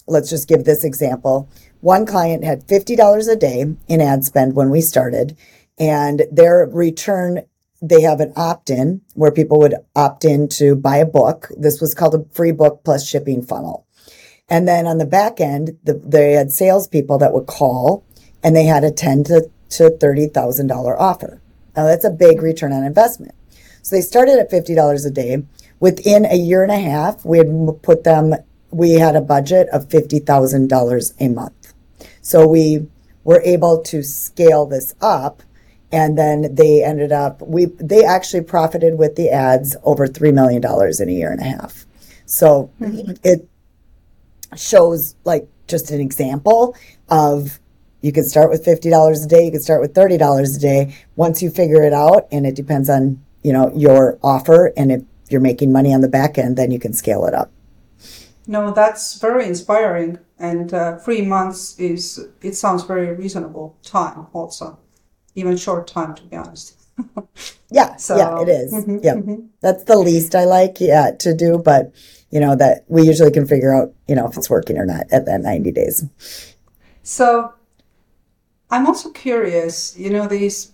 let's 0.07 0.29
just 0.29 0.47
give 0.47 0.63
this 0.63 0.83
example. 0.83 1.49
One 1.81 2.05
client 2.05 2.43
had 2.43 2.65
$50 2.67 3.31
a 3.31 3.35
day 3.35 3.65
in 3.87 4.01
ad 4.01 4.23
spend 4.23 4.55
when 4.55 4.69
we 4.69 4.81
started 4.81 5.37
and 5.77 6.23
their 6.31 6.65
return 6.65 7.43
they 7.81 8.01
have 8.01 8.19
an 8.19 8.33
opt-in 8.35 9.01
where 9.13 9.31
people 9.31 9.59
would 9.59 9.75
opt 9.95 10.25
in 10.25 10.47
to 10.47 10.75
buy 10.75 10.97
a 10.97 11.05
book. 11.05 11.49
This 11.55 11.79
was 11.79 11.93
called 11.93 12.15
a 12.15 12.25
free 12.33 12.51
book 12.51 12.81
plus 12.83 13.07
shipping 13.07 13.43
funnel. 13.43 13.86
And 14.49 14.67
then 14.67 14.87
on 14.87 14.97
the 14.97 15.05
back 15.05 15.41
end, 15.41 15.77
the, 15.83 15.93
they 15.93 16.33
had 16.33 16.51
salespeople 16.51 17.17
that 17.17 17.33
would 17.33 17.47
call 17.47 18.05
and 18.43 18.55
they 18.55 18.65
had 18.65 18.83
a 18.83 18.91
ten 18.91 19.23
to, 19.25 19.49
to 19.71 19.89
$30,000 19.89 20.95
offer. 20.97 21.41
Now 21.75 21.85
that's 21.85 22.05
a 22.05 22.09
big 22.09 22.41
return 22.41 22.71
on 22.71 22.83
investment. 22.83 23.35
So 23.81 23.95
they 23.95 24.01
started 24.01 24.39
at 24.39 24.51
$50 24.51 25.05
a 25.05 25.09
day. 25.11 25.43
Within 25.79 26.25
a 26.25 26.35
year 26.35 26.63
and 26.63 26.71
a 26.71 26.79
half, 26.79 27.23
we 27.23 27.37
had 27.37 27.47
put 27.83 28.03
them, 28.03 28.33
we 28.71 28.93
had 28.93 29.15
a 29.15 29.21
budget 29.21 29.67
of 29.69 29.87
$50,000 29.89 31.13
a 31.19 31.27
month. 31.29 31.73
So 32.21 32.47
we 32.47 32.87
were 33.23 33.41
able 33.43 33.81
to 33.83 34.03
scale 34.03 34.65
this 34.65 34.95
up 35.01 35.43
and 35.91 36.17
then 36.17 36.53
they 36.55 36.83
ended 36.83 37.11
up 37.11 37.41
we 37.41 37.65
they 37.79 38.03
actually 38.03 38.41
profited 38.41 38.97
with 38.97 39.15
the 39.15 39.29
ads 39.29 39.75
over 39.83 40.07
three 40.07 40.31
million 40.31 40.61
dollars 40.61 40.99
in 40.99 41.09
a 41.09 41.11
year 41.11 41.31
and 41.31 41.41
a 41.41 41.45
half 41.45 41.85
so 42.25 42.69
mm-hmm. 42.79 43.13
it 43.23 43.47
shows 44.55 45.15
like 45.25 45.47
just 45.67 45.91
an 45.91 45.99
example 45.99 46.75
of 47.09 47.59
you 48.01 48.11
can 48.11 48.23
start 48.23 48.49
with 48.49 48.63
$50 48.63 49.25
a 49.25 49.27
day 49.27 49.45
you 49.45 49.51
can 49.51 49.61
start 49.61 49.81
with 49.81 49.93
$30 49.93 50.55
a 50.55 50.59
day 50.59 50.95
once 51.15 51.41
you 51.41 51.49
figure 51.49 51.81
it 51.81 51.93
out 51.93 52.27
and 52.31 52.45
it 52.45 52.55
depends 52.55 52.89
on 52.89 53.21
you 53.43 53.51
know 53.53 53.71
your 53.75 54.17
offer 54.23 54.73
and 54.77 54.91
if 54.91 55.03
you're 55.29 55.41
making 55.41 55.71
money 55.71 55.93
on 55.93 56.01
the 56.01 56.07
back 56.07 56.37
end 56.37 56.57
then 56.57 56.71
you 56.71 56.79
can 56.79 56.93
scale 56.93 57.25
it 57.25 57.33
up 57.33 57.51
no 58.47 58.71
that's 58.71 59.19
very 59.19 59.45
inspiring 59.45 60.19
and 60.39 60.73
uh, 60.73 60.97
three 60.97 61.21
months 61.21 61.77
is 61.79 62.27
it 62.41 62.53
sounds 62.53 62.83
very 62.83 63.13
reasonable 63.13 63.77
time 63.83 64.27
also 64.33 64.79
even 65.37 65.55
short 65.55 65.87
time, 65.87 66.15
to 66.15 66.23
be 66.23 66.35
honest. 66.35 66.75
yeah, 67.71 67.95
so, 67.95 68.17
yeah, 68.17 68.41
it 68.41 68.49
is. 68.49 68.73
Mm-hmm, 68.73 68.97
yeah, 69.03 69.13
mm-hmm. 69.13 69.45
that's 69.61 69.83
the 69.83 69.97
least 69.97 70.33
I 70.33 70.45
like, 70.45 70.81
yeah, 70.81 71.11
to 71.19 71.33
do. 71.33 71.59
But 71.59 71.93
you 72.31 72.39
know 72.39 72.55
that 72.55 72.85
we 72.87 73.03
usually 73.03 73.31
can 73.31 73.47
figure 73.47 73.73
out, 73.73 73.93
you 74.07 74.15
know, 74.15 74.27
if 74.27 74.37
it's 74.37 74.49
working 74.49 74.77
or 74.77 74.85
not 74.85 75.05
at 75.11 75.25
that 75.25 75.41
ninety 75.41 75.71
days. 75.71 76.05
So, 77.03 77.53
I'm 78.69 78.85
also 78.85 79.11
curious. 79.11 79.97
You 79.97 80.09
know, 80.09 80.27
this 80.27 80.73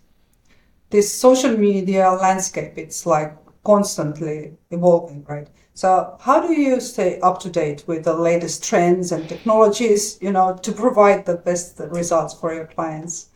this 0.89 1.13
social 1.13 1.57
media 1.57 2.11
landscape. 2.11 2.77
It's 2.77 3.05
like 3.05 3.35
constantly 3.63 4.53
evolving, 4.71 5.23
right? 5.25 5.47
So, 5.75 6.17
how 6.19 6.39
do 6.45 6.53
you 6.53 6.79
stay 6.79 7.19
up 7.21 7.39
to 7.41 7.49
date 7.49 7.83
with 7.87 8.03
the 8.03 8.13
latest 8.13 8.63
trends 8.63 9.11
and 9.11 9.27
technologies? 9.27 10.19
You 10.21 10.31
know, 10.31 10.55
to 10.61 10.71
provide 10.71 11.25
the 11.25 11.35
best 11.35 11.79
results 11.79 12.33
for 12.33 12.53
your 12.53 12.67
clients. 12.67 13.29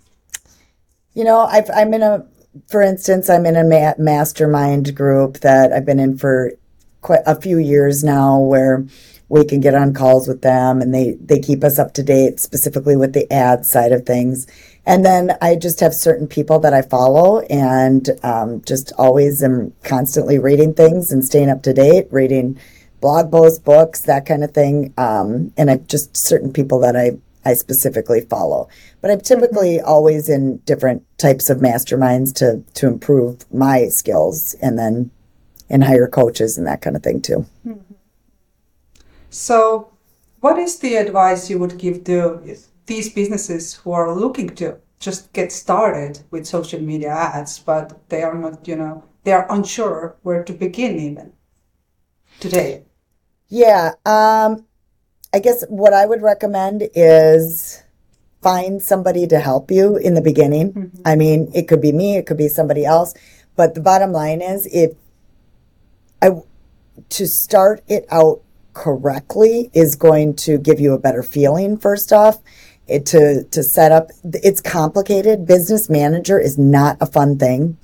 You 1.13 1.23
know, 1.23 1.39
I've, 1.39 1.69
I'm 1.73 1.93
in 1.95 2.03
a, 2.03 2.25
for 2.67 2.83
instance, 2.83 3.27
I'm 3.27 3.47
in 3.47 3.55
a 3.55 3.63
ma- 3.63 3.95
mastermind 3.97 4.95
group 4.95 5.39
that 5.39 5.73
I've 5.73 5.85
been 5.85 5.99
in 5.99 6.17
for 6.17 6.51
quite 7.07 7.23
a 7.25 7.39
few 7.39 7.57
years 7.57 8.03
now 8.03 8.37
where 8.37 8.85
we 9.29 9.45
can 9.45 9.61
get 9.61 9.73
on 9.73 9.93
calls 9.93 10.27
with 10.27 10.41
them 10.41 10.81
and 10.81 10.93
they, 10.93 11.13
they 11.21 11.39
keep 11.39 11.63
us 11.63 11.79
up 11.79 11.93
to 11.93 12.03
date 12.03 12.37
specifically 12.37 12.97
with 12.97 13.13
the 13.13 13.31
ad 13.31 13.65
side 13.65 13.93
of 13.93 14.05
things. 14.05 14.45
And 14.85 15.05
then 15.05 15.37
I 15.41 15.55
just 15.55 15.79
have 15.79 15.93
certain 15.93 16.27
people 16.27 16.59
that 16.59 16.73
I 16.73 16.81
follow 16.81 17.39
and 17.43 18.09
um, 18.23 18.61
just 18.65 18.91
always 18.97 19.41
am 19.41 19.73
constantly 19.83 20.37
reading 20.37 20.73
things 20.73 21.09
and 21.09 21.23
staying 21.23 21.49
up 21.49 21.63
to 21.63 21.73
date, 21.73 22.07
reading 22.11 22.59
blog 22.99 23.31
posts, 23.31 23.59
books, 23.59 24.01
that 24.01 24.25
kind 24.25 24.43
of 24.43 24.51
thing. 24.51 24.93
Um, 24.97 25.53
and 25.55 25.71
I 25.71 25.77
just 25.77 26.17
certain 26.17 26.51
people 26.51 26.79
that 26.81 26.97
I 26.97 27.17
I 27.45 27.53
specifically 27.53 28.19
follow. 28.19 28.67
But 28.99 29.11
I'm 29.11 29.21
typically 29.21 29.77
mm-hmm. 29.77 29.87
always 29.87 30.27
in 30.27 30.57
different 30.65 31.05
types 31.17 31.49
of 31.49 31.59
masterminds 31.59 32.33
to 32.35 32.63
to 32.73 32.87
improve 32.87 33.45
my 33.53 33.87
skills 33.87 34.53
and 34.61 34.77
then 34.77 35.11
and 35.69 35.83
hire 35.83 36.07
coaches 36.07 36.57
and 36.57 36.67
that 36.67 36.81
kind 36.81 36.95
of 36.95 37.03
thing 37.03 37.21
too. 37.21 37.45
Mm-hmm. 37.65 37.93
So, 39.29 39.91
what 40.39 40.57
is 40.57 40.79
the 40.79 40.95
advice 40.95 41.49
you 41.49 41.59
would 41.59 41.77
give 41.77 42.03
to 42.05 42.41
these 42.85 43.09
businesses 43.09 43.73
who 43.75 43.91
are 43.91 44.15
looking 44.15 44.49
to 44.55 44.77
just 44.99 45.31
get 45.33 45.51
started 45.51 46.19
with 46.31 46.47
social 46.47 46.81
media 46.81 47.09
ads, 47.09 47.59
but 47.59 48.09
they 48.09 48.23
are 48.23 48.33
not, 48.33 48.67
you 48.67 48.75
know, 48.75 49.03
they 49.23 49.33
are 49.33 49.45
unsure 49.51 50.15
where 50.23 50.43
to 50.43 50.53
begin 50.53 50.99
even 50.99 51.33
today? 52.39 52.83
Yeah. 53.49 53.91
Um, 54.05 54.65
I 55.33 55.39
guess 55.39 55.63
what 55.69 55.93
I 55.93 56.05
would 56.05 56.21
recommend 56.21 56.89
is 56.95 57.83
find 58.41 58.81
somebody 58.81 59.27
to 59.27 59.39
help 59.39 59.71
you 59.71 59.97
in 59.97 60.13
the 60.13 60.21
beginning. 60.21 60.73
Mm-hmm. 60.73 61.01
I 61.05 61.15
mean, 61.15 61.51
it 61.53 61.67
could 61.67 61.81
be 61.81 61.91
me, 61.91 62.17
it 62.17 62.25
could 62.25 62.37
be 62.37 62.47
somebody 62.47 62.85
else, 62.85 63.13
but 63.55 63.73
the 63.73 63.81
bottom 63.81 64.11
line 64.11 64.41
is 64.41 64.67
if 64.67 64.93
I 66.21 66.29
to 67.09 67.27
start 67.27 67.83
it 67.87 68.05
out 68.09 68.41
correctly 68.73 69.69
is 69.73 69.95
going 69.95 70.35
to 70.35 70.57
give 70.57 70.79
you 70.79 70.93
a 70.93 70.99
better 70.99 71.23
feeling 71.23 71.77
first 71.77 72.13
off. 72.13 72.39
It, 72.87 73.05
to 73.07 73.43
to 73.43 73.63
set 73.63 73.91
up 73.91 74.11
it's 74.23 74.61
complicated. 74.61 75.45
Business 75.45 75.89
manager 75.89 76.39
is 76.39 76.57
not 76.57 76.97
a 77.01 77.05
fun 77.05 77.37
thing. 77.37 77.77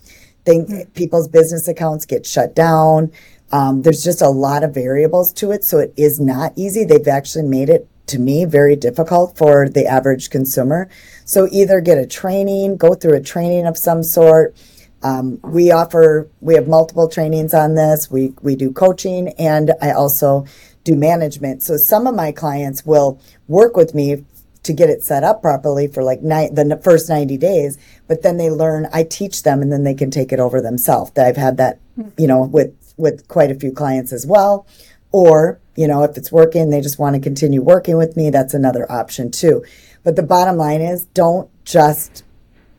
Think 0.46 0.70
mm-hmm. 0.70 0.92
people's 0.92 1.28
business 1.28 1.68
accounts 1.68 2.06
get 2.06 2.26
shut 2.26 2.56
down. 2.56 3.12
Um, 3.52 3.82
there's 3.82 4.04
just 4.04 4.22
a 4.22 4.30
lot 4.30 4.64
of 4.64 4.74
variables 4.74 5.34
to 5.34 5.52
it, 5.52 5.64
so 5.64 5.78
it 5.80 5.94
is 5.98 6.20
not 6.20 6.54
easy. 6.56 6.86
They've 6.86 7.08
actually 7.08 7.44
made 7.44 7.70
it 7.70 7.88
to 8.08 8.20
me 8.20 8.46
very 8.46 8.76
difficult 8.76 9.38
for 9.38 9.70
the 9.70 9.86
average 9.86 10.30
consumer. 10.30 10.90
So 11.26 11.48
either 11.52 11.80
get 11.82 11.98
a 11.98 12.08
training, 12.08 12.78
go 12.78 12.94
through 12.94 13.16
a 13.16 13.22
training 13.22 13.66
of 13.66 13.78
some 13.78 14.04
sort. 14.04 14.56
Um, 15.04 15.40
we 15.44 15.72
offer, 15.72 16.30
we 16.42 16.56
have 16.56 16.68
multiple 16.68 17.08
trainings 17.10 17.54
on 17.54 17.76
this. 17.76 18.10
We, 18.10 18.34
we 18.42 18.56
do 18.56 18.72
coaching 18.72 19.30
and 19.38 19.74
I 19.82 19.92
also 19.92 20.46
do 20.84 20.96
management. 20.96 21.64
So 21.64 21.78
some 21.78 22.08
of 22.08 22.16
my 22.16 22.32
clients 22.32 22.86
will 22.86 23.20
work 23.48 23.76
with 23.76 23.94
me 23.94 24.26
to 24.64 24.74
get 24.74 24.90
it 24.90 25.04
set 25.04 25.24
up 25.24 25.42
properly 25.42 25.88
for 25.88 26.04
like 26.04 26.22
ni- 26.22 26.50
the 26.50 26.80
first 26.84 27.10
90 27.10 27.38
days, 27.38 27.78
but 28.08 28.22
then 28.22 28.38
they 28.38 28.50
learn, 28.50 28.88
I 28.94 29.04
teach 29.04 29.44
them 29.44 29.62
and 29.62 29.72
then 29.72 29.84
they 29.84 29.94
can 29.94 30.10
take 30.10 30.32
it 30.32 30.40
over 30.40 30.62
themselves. 30.62 31.12
I've 31.18 31.38
had 31.38 31.58
that, 31.58 31.80
you 32.18 32.28
know, 32.28 32.44
with 32.44 32.74
with 32.96 33.28
quite 33.28 33.52
a 33.52 33.56
few 33.56 33.72
clients 33.72 34.14
as 34.14 34.26
well. 34.26 34.68
Or, 35.12 35.60
you 35.76 35.88
know, 35.88 36.04
if 36.04 36.18
it's 36.18 36.32
working, 36.32 36.70
they 36.70 36.82
just 36.82 37.00
want 37.00 37.16
to 37.16 37.22
continue 37.22 37.62
working 37.62 37.98
with 37.98 38.16
me, 38.16 38.30
that's 38.30 38.54
another 38.54 38.90
option 38.92 39.32
too. 39.32 39.64
But 40.04 40.16
the 40.16 40.24
bottom 40.24 40.58
line 40.58 40.82
is 40.82 41.06
don't 41.08 41.50
just 41.66 42.24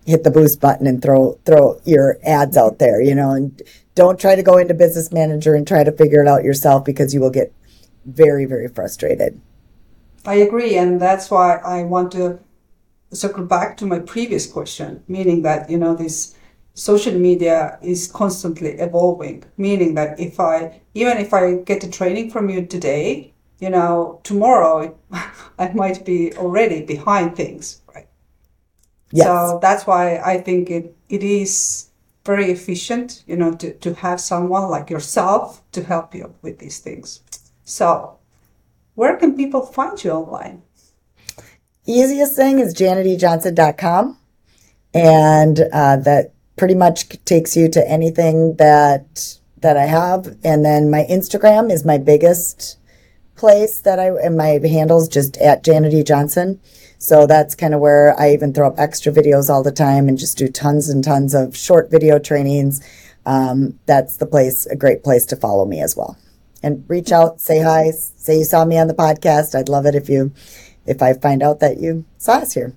hit 0.06 0.24
the 0.24 0.30
boost 0.30 0.60
button 0.60 0.86
and 0.86 1.02
throw 1.02 1.38
throw 1.44 1.80
your 1.84 2.18
ads 2.24 2.56
out 2.56 2.78
there, 2.78 3.00
you 3.00 3.14
know, 3.14 3.30
and 3.30 3.62
don't 3.94 4.18
try 4.18 4.34
to 4.34 4.42
go 4.42 4.58
into 4.58 4.74
business 4.74 5.12
manager 5.12 5.54
and 5.54 5.66
try 5.66 5.84
to 5.84 5.92
figure 5.92 6.22
it 6.22 6.28
out 6.28 6.44
yourself 6.44 6.84
because 6.84 7.14
you 7.14 7.20
will 7.20 7.30
get 7.30 7.52
very, 8.04 8.44
very 8.44 8.68
frustrated. 8.68 9.40
I 10.26 10.34
agree, 10.34 10.76
and 10.76 11.00
that's 11.00 11.30
why 11.30 11.56
I 11.56 11.82
want 11.82 12.12
to 12.12 12.38
circle 13.12 13.44
back 13.44 13.76
to 13.78 13.86
my 13.86 13.98
previous 14.00 14.50
question, 14.50 15.02
meaning 15.06 15.42
that, 15.42 15.70
you 15.70 15.78
know, 15.78 15.94
this 15.94 16.34
social 16.74 17.14
media 17.14 17.78
is 17.82 18.10
constantly 18.10 18.70
evolving, 18.70 19.44
meaning 19.56 19.94
that 19.94 20.18
if 20.18 20.40
I, 20.40 20.80
even 20.94 21.18
if 21.18 21.32
I 21.32 21.56
get 21.56 21.84
a 21.84 21.90
training 21.90 22.30
from 22.30 22.50
you 22.50 22.66
today, 22.66 23.32
you 23.60 23.70
know, 23.70 24.20
tomorrow 24.24 24.96
I 25.58 25.72
might 25.74 26.04
be 26.04 26.34
already 26.34 26.82
behind 26.82 27.36
things, 27.36 27.82
right? 27.94 28.08
Yes. 29.10 29.26
So 29.26 29.58
that's 29.60 29.86
why 29.86 30.18
I 30.18 30.38
think 30.38 30.70
it, 30.70 30.96
it 31.08 31.22
is 31.22 31.88
very 32.24 32.50
efficient, 32.50 33.22
you 33.26 33.36
know, 33.36 33.54
to, 33.54 33.74
to 33.74 33.94
have 33.94 34.20
someone 34.20 34.70
like 34.70 34.90
yourself 34.90 35.62
to 35.72 35.82
help 35.82 36.14
you 36.14 36.34
with 36.42 36.58
these 36.58 36.78
things. 36.78 37.20
So 37.64 38.18
where 38.94 39.16
can 39.16 39.36
people 39.36 39.66
find 39.66 40.02
you 40.02 40.10
online? 40.12 40.62
Easiest 41.86 42.34
thing 42.34 42.58
is 42.58 42.74
janetjohnson.com. 42.74 44.18
And 44.94 45.60
uh, 45.72 45.96
that 45.96 46.32
pretty 46.56 46.74
much 46.74 47.08
takes 47.24 47.56
you 47.56 47.68
to 47.68 47.88
anything 47.88 48.56
that 48.56 49.38
that 49.60 49.76
I 49.76 49.86
have. 49.86 50.36
And 50.44 50.64
then 50.64 50.90
my 50.90 51.06
Instagram 51.10 51.72
is 51.72 51.84
my 51.84 51.98
biggest 51.98 52.78
place 53.36 53.80
that 53.80 53.98
I 53.98 54.08
and 54.10 54.36
my 54.36 54.60
handles 54.62 55.08
just 55.08 55.36
at 55.38 55.64
Janet 55.64 55.94
E. 55.94 56.02
Johnson. 56.02 56.60
So 56.98 57.26
that's 57.26 57.54
kind 57.54 57.74
of 57.74 57.80
where 57.80 58.18
I 58.18 58.32
even 58.32 58.52
throw 58.54 58.68
up 58.68 58.78
extra 58.78 59.12
videos 59.12 59.50
all 59.50 59.62
the 59.62 59.72
time 59.72 60.08
and 60.08 60.16
just 60.16 60.38
do 60.38 60.48
tons 60.48 60.88
and 60.88 61.04
tons 61.04 61.34
of 61.34 61.56
short 61.56 61.90
video 61.90 62.18
trainings. 62.18 62.80
um, 63.26 63.78
that's 63.86 64.16
the 64.16 64.26
place, 64.26 64.66
a 64.66 64.76
great 64.76 65.02
place 65.02 65.24
to 65.26 65.36
follow 65.36 65.64
me 65.64 65.80
as 65.80 65.96
well. 65.96 66.16
And 66.62 66.84
reach 66.88 67.12
out, 67.12 67.40
say 67.40 67.60
hi, 67.60 67.90
say 67.90 68.38
you 68.38 68.44
saw 68.44 68.64
me 68.64 68.78
on 68.78 68.88
the 68.88 68.94
podcast. 68.94 69.54
I'd 69.54 69.68
love 69.68 69.86
it 69.86 69.94
if 69.94 70.08
you, 70.08 70.32
if 70.86 71.02
I 71.02 71.12
find 71.14 71.42
out 71.42 71.60
that 71.60 71.78
you 71.78 72.04
saw 72.18 72.34
us 72.36 72.54
here. 72.54 72.74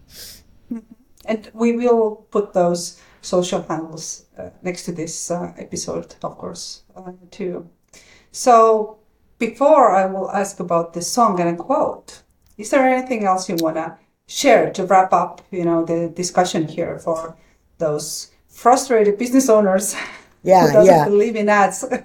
And 1.26 1.52
we 1.54 1.74
will 1.74 2.28
put 2.32 2.54
those 2.54 3.02
social 3.22 3.62
handles 3.62 4.26
uh, 4.38 4.50
next 4.62 4.84
to 4.86 4.92
this 4.92 5.30
uh, 5.30 5.54
episode, 5.58 6.16
of 6.24 6.38
course, 6.38 6.84
uh, 6.96 7.12
too. 7.32 7.70
So 8.32 8.97
before 9.40 9.92
I 9.96 10.06
will 10.06 10.32
ask 10.32 10.60
about 10.60 10.94
the 10.94 11.02
song 11.02 11.40
and 11.40 11.50
a 11.50 11.56
quote, 11.56 12.24
is 12.58 12.70
there 12.72 12.88
anything 12.88 13.24
else 13.24 13.50
you 13.50 13.56
want 13.56 13.76
to 13.76 13.98
share 14.28 14.72
to 14.74 14.86
wrap 14.86 15.14
up, 15.14 15.42
you 15.52 15.64
know, 15.64 15.86
the 15.86 16.10
discussion 16.10 16.68
here 16.68 17.00
for 17.00 17.38
those 17.78 18.32
frustrated 18.48 19.18
business 19.18 19.50
owners 19.50 19.96
Yeah, 20.44 20.68
who 20.68 20.74
doesn't 20.74 20.94
yeah. 20.94 21.06
believe 21.06 21.36
in 21.36 21.50
ads? 21.50 21.86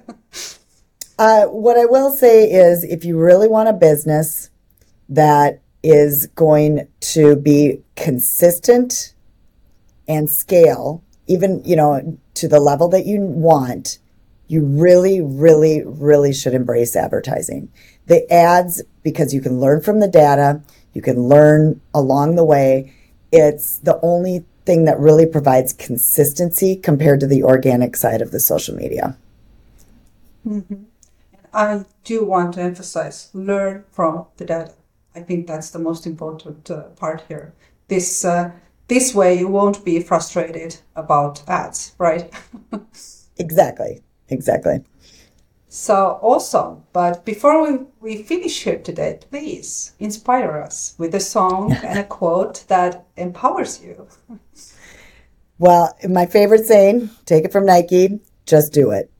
Uh, 1.18 1.44
what 1.44 1.78
I 1.78 1.84
will 1.84 2.10
say 2.10 2.50
is 2.50 2.82
if 2.82 3.04
you 3.04 3.16
really 3.16 3.46
want 3.46 3.68
a 3.68 3.72
business 3.72 4.50
that 5.08 5.60
is 5.82 6.26
going 6.34 6.88
to 7.00 7.36
be 7.36 7.80
consistent 7.94 9.14
and 10.08 10.28
scale, 10.28 11.04
even, 11.26 11.62
you 11.64 11.76
know, 11.76 12.18
to 12.34 12.48
the 12.48 12.58
level 12.58 12.88
that 12.88 13.06
you 13.06 13.20
want, 13.20 13.98
you 14.52 14.62
really, 14.62 15.18
really, 15.22 15.82
really 15.82 16.32
should 16.34 16.52
embrace 16.52 16.94
advertising. 16.94 17.72
The 18.06 18.30
ads, 18.30 18.82
because 19.02 19.32
you 19.32 19.40
can 19.40 19.58
learn 19.58 19.80
from 19.80 20.00
the 20.00 20.08
data, 20.08 20.60
you 20.92 21.00
can 21.00 21.22
learn 21.22 21.80
along 21.94 22.36
the 22.36 22.44
way. 22.44 22.92
It's 23.32 23.78
the 23.78 23.98
only 24.02 24.44
thing 24.66 24.84
that 24.84 25.00
really 25.00 25.24
provides 25.24 25.72
consistency 25.72 26.76
compared 26.76 27.20
to 27.20 27.26
the 27.26 27.42
organic 27.42 27.96
side 27.96 28.20
of 28.20 28.30
the 28.30 28.40
social 28.40 28.76
media. 28.76 29.16
I 31.54 31.86
do 32.04 32.22
want 32.22 32.54
to 32.54 32.60
emphasize 32.60 33.30
learn 33.32 33.84
from 33.90 34.26
the 34.36 34.44
data. 34.44 34.74
I 35.14 35.20
think 35.20 35.46
that's 35.46 35.70
the 35.70 35.78
most 35.78 36.06
important 36.06 36.70
uh, 36.70 36.82
part 37.00 37.22
here. 37.28 37.54
This 37.88 38.22
uh, 38.22 38.50
this 38.88 39.14
way 39.14 39.38
you 39.38 39.48
won't 39.48 39.82
be 39.82 40.02
frustrated 40.02 40.76
about 40.94 41.42
ads, 41.48 41.94
right? 41.98 42.30
Exactly. 43.38 44.02
Exactly. 44.32 44.80
so 45.68 46.18
awesome. 46.22 46.82
But 46.92 47.24
before 47.24 47.62
we, 47.62 47.78
we 48.00 48.22
finish 48.22 48.62
here 48.64 48.78
today, 48.78 49.18
please 49.30 49.92
inspire 49.98 50.58
us 50.58 50.94
with 50.98 51.14
a 51.14 51.20
song 51.20 51.72
and 51.84 51.98
a 51.98 52.04
quote 52.04 52.64
that 52.68 53.06
empowers 53.16 53.82
you. 53.82 54.08
Well, 55.58 55.96
my 56.08 56.26
favorite 56.26 56.66
saying, 56.66 57.10
take 57.24 57.44
it 57.44 57.52
from 57.52 57.66
Nike, 57.66 58.20
just 58.46 58.72
do 58.72 58.90
it. 58.90 59.10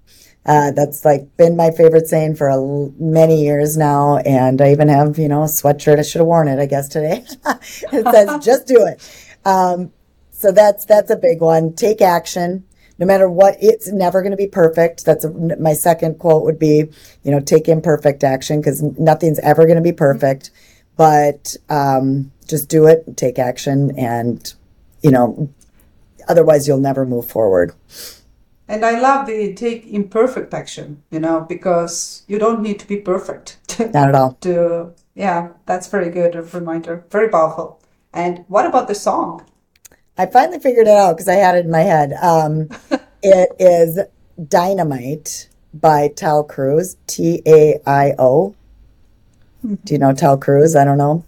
Uh, 0.44 0.72
that's 0.72 1.04
like 1.04 1.36
been 1.36 1.56
my 1.56 1.70
favorite 1.70 2.08
saying 2.08 2.34
for 2.34 2.48
a 2.48 2.54
l- 2.54 2.92
many 2.98 3.42
years 3.44 3.76
now. 3.76 4.16
And 4.18 4.60
I 4.60 4.72
even 4.72 4.88
have, 4.88 5.16
you 5.18 5.28
know, 5.28 5.42
a 5.42 5.46
sweatshirt. 5.46 6.00
I 6.00 6.02
should 6.02 6.18
have 6.18 6.26
worn 6.26 6.48
it, 6.48 6.58
I 6.58 6.66
guess, 6.66 6.88
today. 6.88 7.24
it 7.46 8.06
says, 8.12 8.44
just 8.44 8.66
do 8.66 8.84
it. 8.84 9.00
Um, 9.44 9.92
so 10.32 10.50
that's, 10.50 10.84
that's 10.84 11.10
a 11.10 11.16
big 11.16 11.40
one. 11.40 11.74
Take 11.74 12.02
action. 12.02 12.64
No 13.02 13.06
matter 13.08 13.28
what, 13.28 13.56
it's 13.60 13.90
never 13.90 14.22
going 14.22 14.30
to 14.30 14.36
be 14.36 14.46
perfect. 14.46 15.04
That's 15.04 15.24
a, 15.24 15.30
my 15.58 15.72
second 15.72 16.20
quote 16.20 16.44
would 16.44 16.60
be, 16.60 16.88
you 17.24 17.32
know, 17.32 17.40
take 17.40 17.66
imperfect 17.68 18.22
action 18.22 18.60
because 18.60 18.80
nothing's 18.80 19.40
ever 19.40 19.64
going 19.64 19.74
to 19.74 19.82
be 19.82 19.90
perfect. 19.90 20.52
But 20.96 21.56
um, 21.68 22.30
just 22.46 22.68
do 22.68 22.86
it, 22.86 23.16
take 23.16 23.40
action, 23.40 23.90
and 23.98 24.54
you 25.02 25.10
know, 25.10 25.52
otherwise 26.28 26.68
you'll 26.68 26.78
never 26.78 27.04
move 27.04 27.28
forward. 27.28 27.74
And 28.68 28.84
I 28.84 29.00
love 29.00 29.26
the 29.26 29.52
take 29.52 29.84
imperfect 29.88 30.54
action, 30.54 31.02
you 31.10 31.18
know, 31.18 31.40
because 31.40 32.22
you 32.28 32.38
don't 32.38 32.62
need 32.62 32.78
to 32.78 32.86
be 32.86 32.98
perfect 32.98 33.58
to, 33.70 33.90
Not 33.90 34.10
at 34.10 34.14
all. 34.14 34.34
to 34.42 34.92
yeah, 35.16 35.48
that's 35.66 35.88
very 35.88 36.08
good 36.08 36.36
reminder. 36.54 37.04
Very 37.10 37.28
powerful. 37.28 37.82
And 38.12 38.44
what 38.46 38.64
about 38.64 38.86
the 38.86 38.94
song? 38.94 39.44
I 40.18 40.26
finally 40.26 40.58
figured 40.58 40.86
it 40.86 40.94
out 40.96 41.16
because 41.16 41.28
I 41.28 41.34
had 41.34 41.56
it 41.56 41.64
in 41.64 41.70
my 41.70 41.80
head. 41.80 42.12
Um, 42.22 42.68
it 43.22 43.50
is 43.58 43.98
Dynamite 44.48 45.48
by 45.74 46.08
Taio 46.08 46.46
Cruz, 46.46 46.96
T 47.06 47.42
A 47.46 47.80
I 47.86 48.14
O. 48.18 48.54
Do 49.84 49.94
you 49.94 49.98
know 49.98 50.12
Taio 50.12 50.40
Cruz? 50.40 50.76
I 50.76 50.84
don't 50.84 50.98
know. 50.98 51.24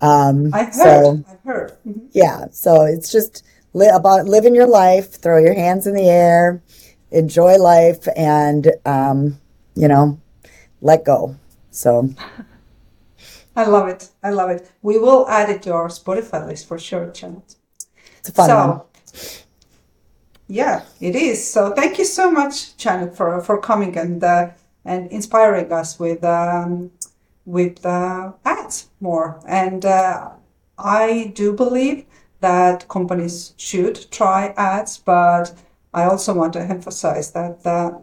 Um, 0.00 0.50
I've 0.52 0.66
heard. 0.74 0.74
so 0.74 1.24
I've 1.28 1.40
heard. 1.44 1.72
Mhm. 1.86 2.08
yeah, 2.12 2.46
so 2.52 2.82
it's 2.84 3.10
just 3.12 3.44
li- 3.74 3.88
about 3.92 4.26
living 4.26 4.54
your 4.54 4.66
life, 4.66 5.14
throw 5.20 5.38
your 5.38 5.54
hands 5.54 5.86
in 5.86 5.94
the 5.94 6.08
air, 6.08 6.62
enjoy 7.10 7.56
life, 7.56 8.06
and 8.16 8.72
um, 8.86 9.38
you 9.74 9.88
know, 9.88 10.18
let 10.80 11.04
go. 11.04 11.36
So 11.70 12.08
I 13.56 13.64
love 13.66 13.88
it. 13.88 14.08
I 14.22 14.30
love 14.30 14.50
it. 14.50 14.70
We 14.82 14.98
will 14.98 15.28
add 15.28 15.50
it 15.50 15.62
to 15.62 15.72
our 15.72 15.88
Spotify 15.88 16.46
list 16.46 16.66
for 16.68 16.78
sure, 16.78 17.06
Janet. 17.10 17.56
It's 18.20 18.28
a 18.28 18.32
fun 18.32 18.48
so, 18.48 18.56
one. 18.56 18.80
yeah, 20.48 20.84
it 21.00 21.16
is. 21.16 21.46
So 21.52 21.72
thank 21.72 21.98
you 21.98 22.04
so 22.04 22.30
much, 22.30 22.76
Janet, 22.76 23.16
for 23.16 23.40
for 23.40 23.60
coming 23.60 23.96
and 23.96 24.22
uh, 24.22 24.50
and 24.84 25.10
inspiring 25.10 25.72
us 25.72 25.98
with 25.98 26.22
um, 26.24 26.90
with 27.46 27.84
uh, 27.84 28.32
ads 28.44 28.88
more. 29.00 29.40
And 29.46 29.84
uh, 29.84 30.30
I 30.78 31.32
do 31.34 31.52
believe 31.52 32.04
that 32.40 32.88
companies 32.88 33.54
should 33.56 34.10
try 34.10 34.54
ads, 34.56 34.98
but 34.98 35.54
I 35.92 36.04
also 36.04 36.34
want 36.34 36.52
to 36.54 36.60
emphasize 36.60 37.32
that 37.32 37.66
uh, 37.66 37.98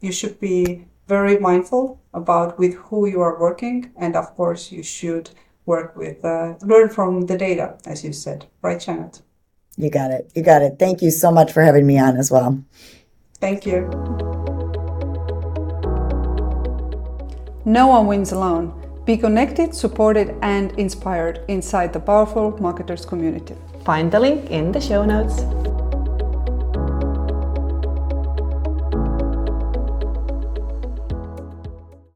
you 0.00 0.12
should 0.12 0.38
be 0.40 0.86
very 1.08 1.38
mindful 1.38 2.00
about 2.12 2.58
with 2.58 2.74
who 2.74 3.06
you 3.06 3.20
are 3.20 3.38
working, 3.38 3.92
and 3.96 4.16
of 4.16 4.34
course, 4.34 4.72
you 4.72 4.82
should 4.82 5.30
work 5.66 5.96
with 5.96 6.24
uh, 6.24 6.54
learn 6.62 6.88
from 6.88 7.22
the 7.22 7.36
data, 7.38 7.78
as 7.86 8.04
you 8.04 8.12
said, 8.12 8.46
right, 8.62 8.80
Janet? 8.80 9.22
You 9.76 9.90
got 9.90 10.10
it. 10.10 10.30
You 10.34 10.42
got 10.42 10.62
it. 10.62 10.78
Thank 10.78 11.02
you 11.02 11.10
so 11.10 11.30
much 11.30 11.52
for 11.52 11.62
having 11.62 11.86
me 11.86 11.98
on 11.98 12.16
as 12.16 12.30
well. 12.30 12.62
Thank 13.40 13.66
you. 13.66 13.82
No 17.64 17.88
one 17.88 18.06
wins 18.06 18.32
alone. 18.32 18.72
Be 19.04 19.16
connected, 19.16 19.74
supported, 19.74 20.34
and 20.42 20.72
inspired 20.78 21.44
inside 21.48 21.92
the 21.92 22.00
powerful 22.00 22.56
marketers 22.60 23.04
community. 23.04 23.54
Find 23.84 24.10
the 24.10 24.18
link 24.18 24.50
in 24.50 24.72
the 24.72 24.80
show 24.80 25.04
notes. 25.04 25.42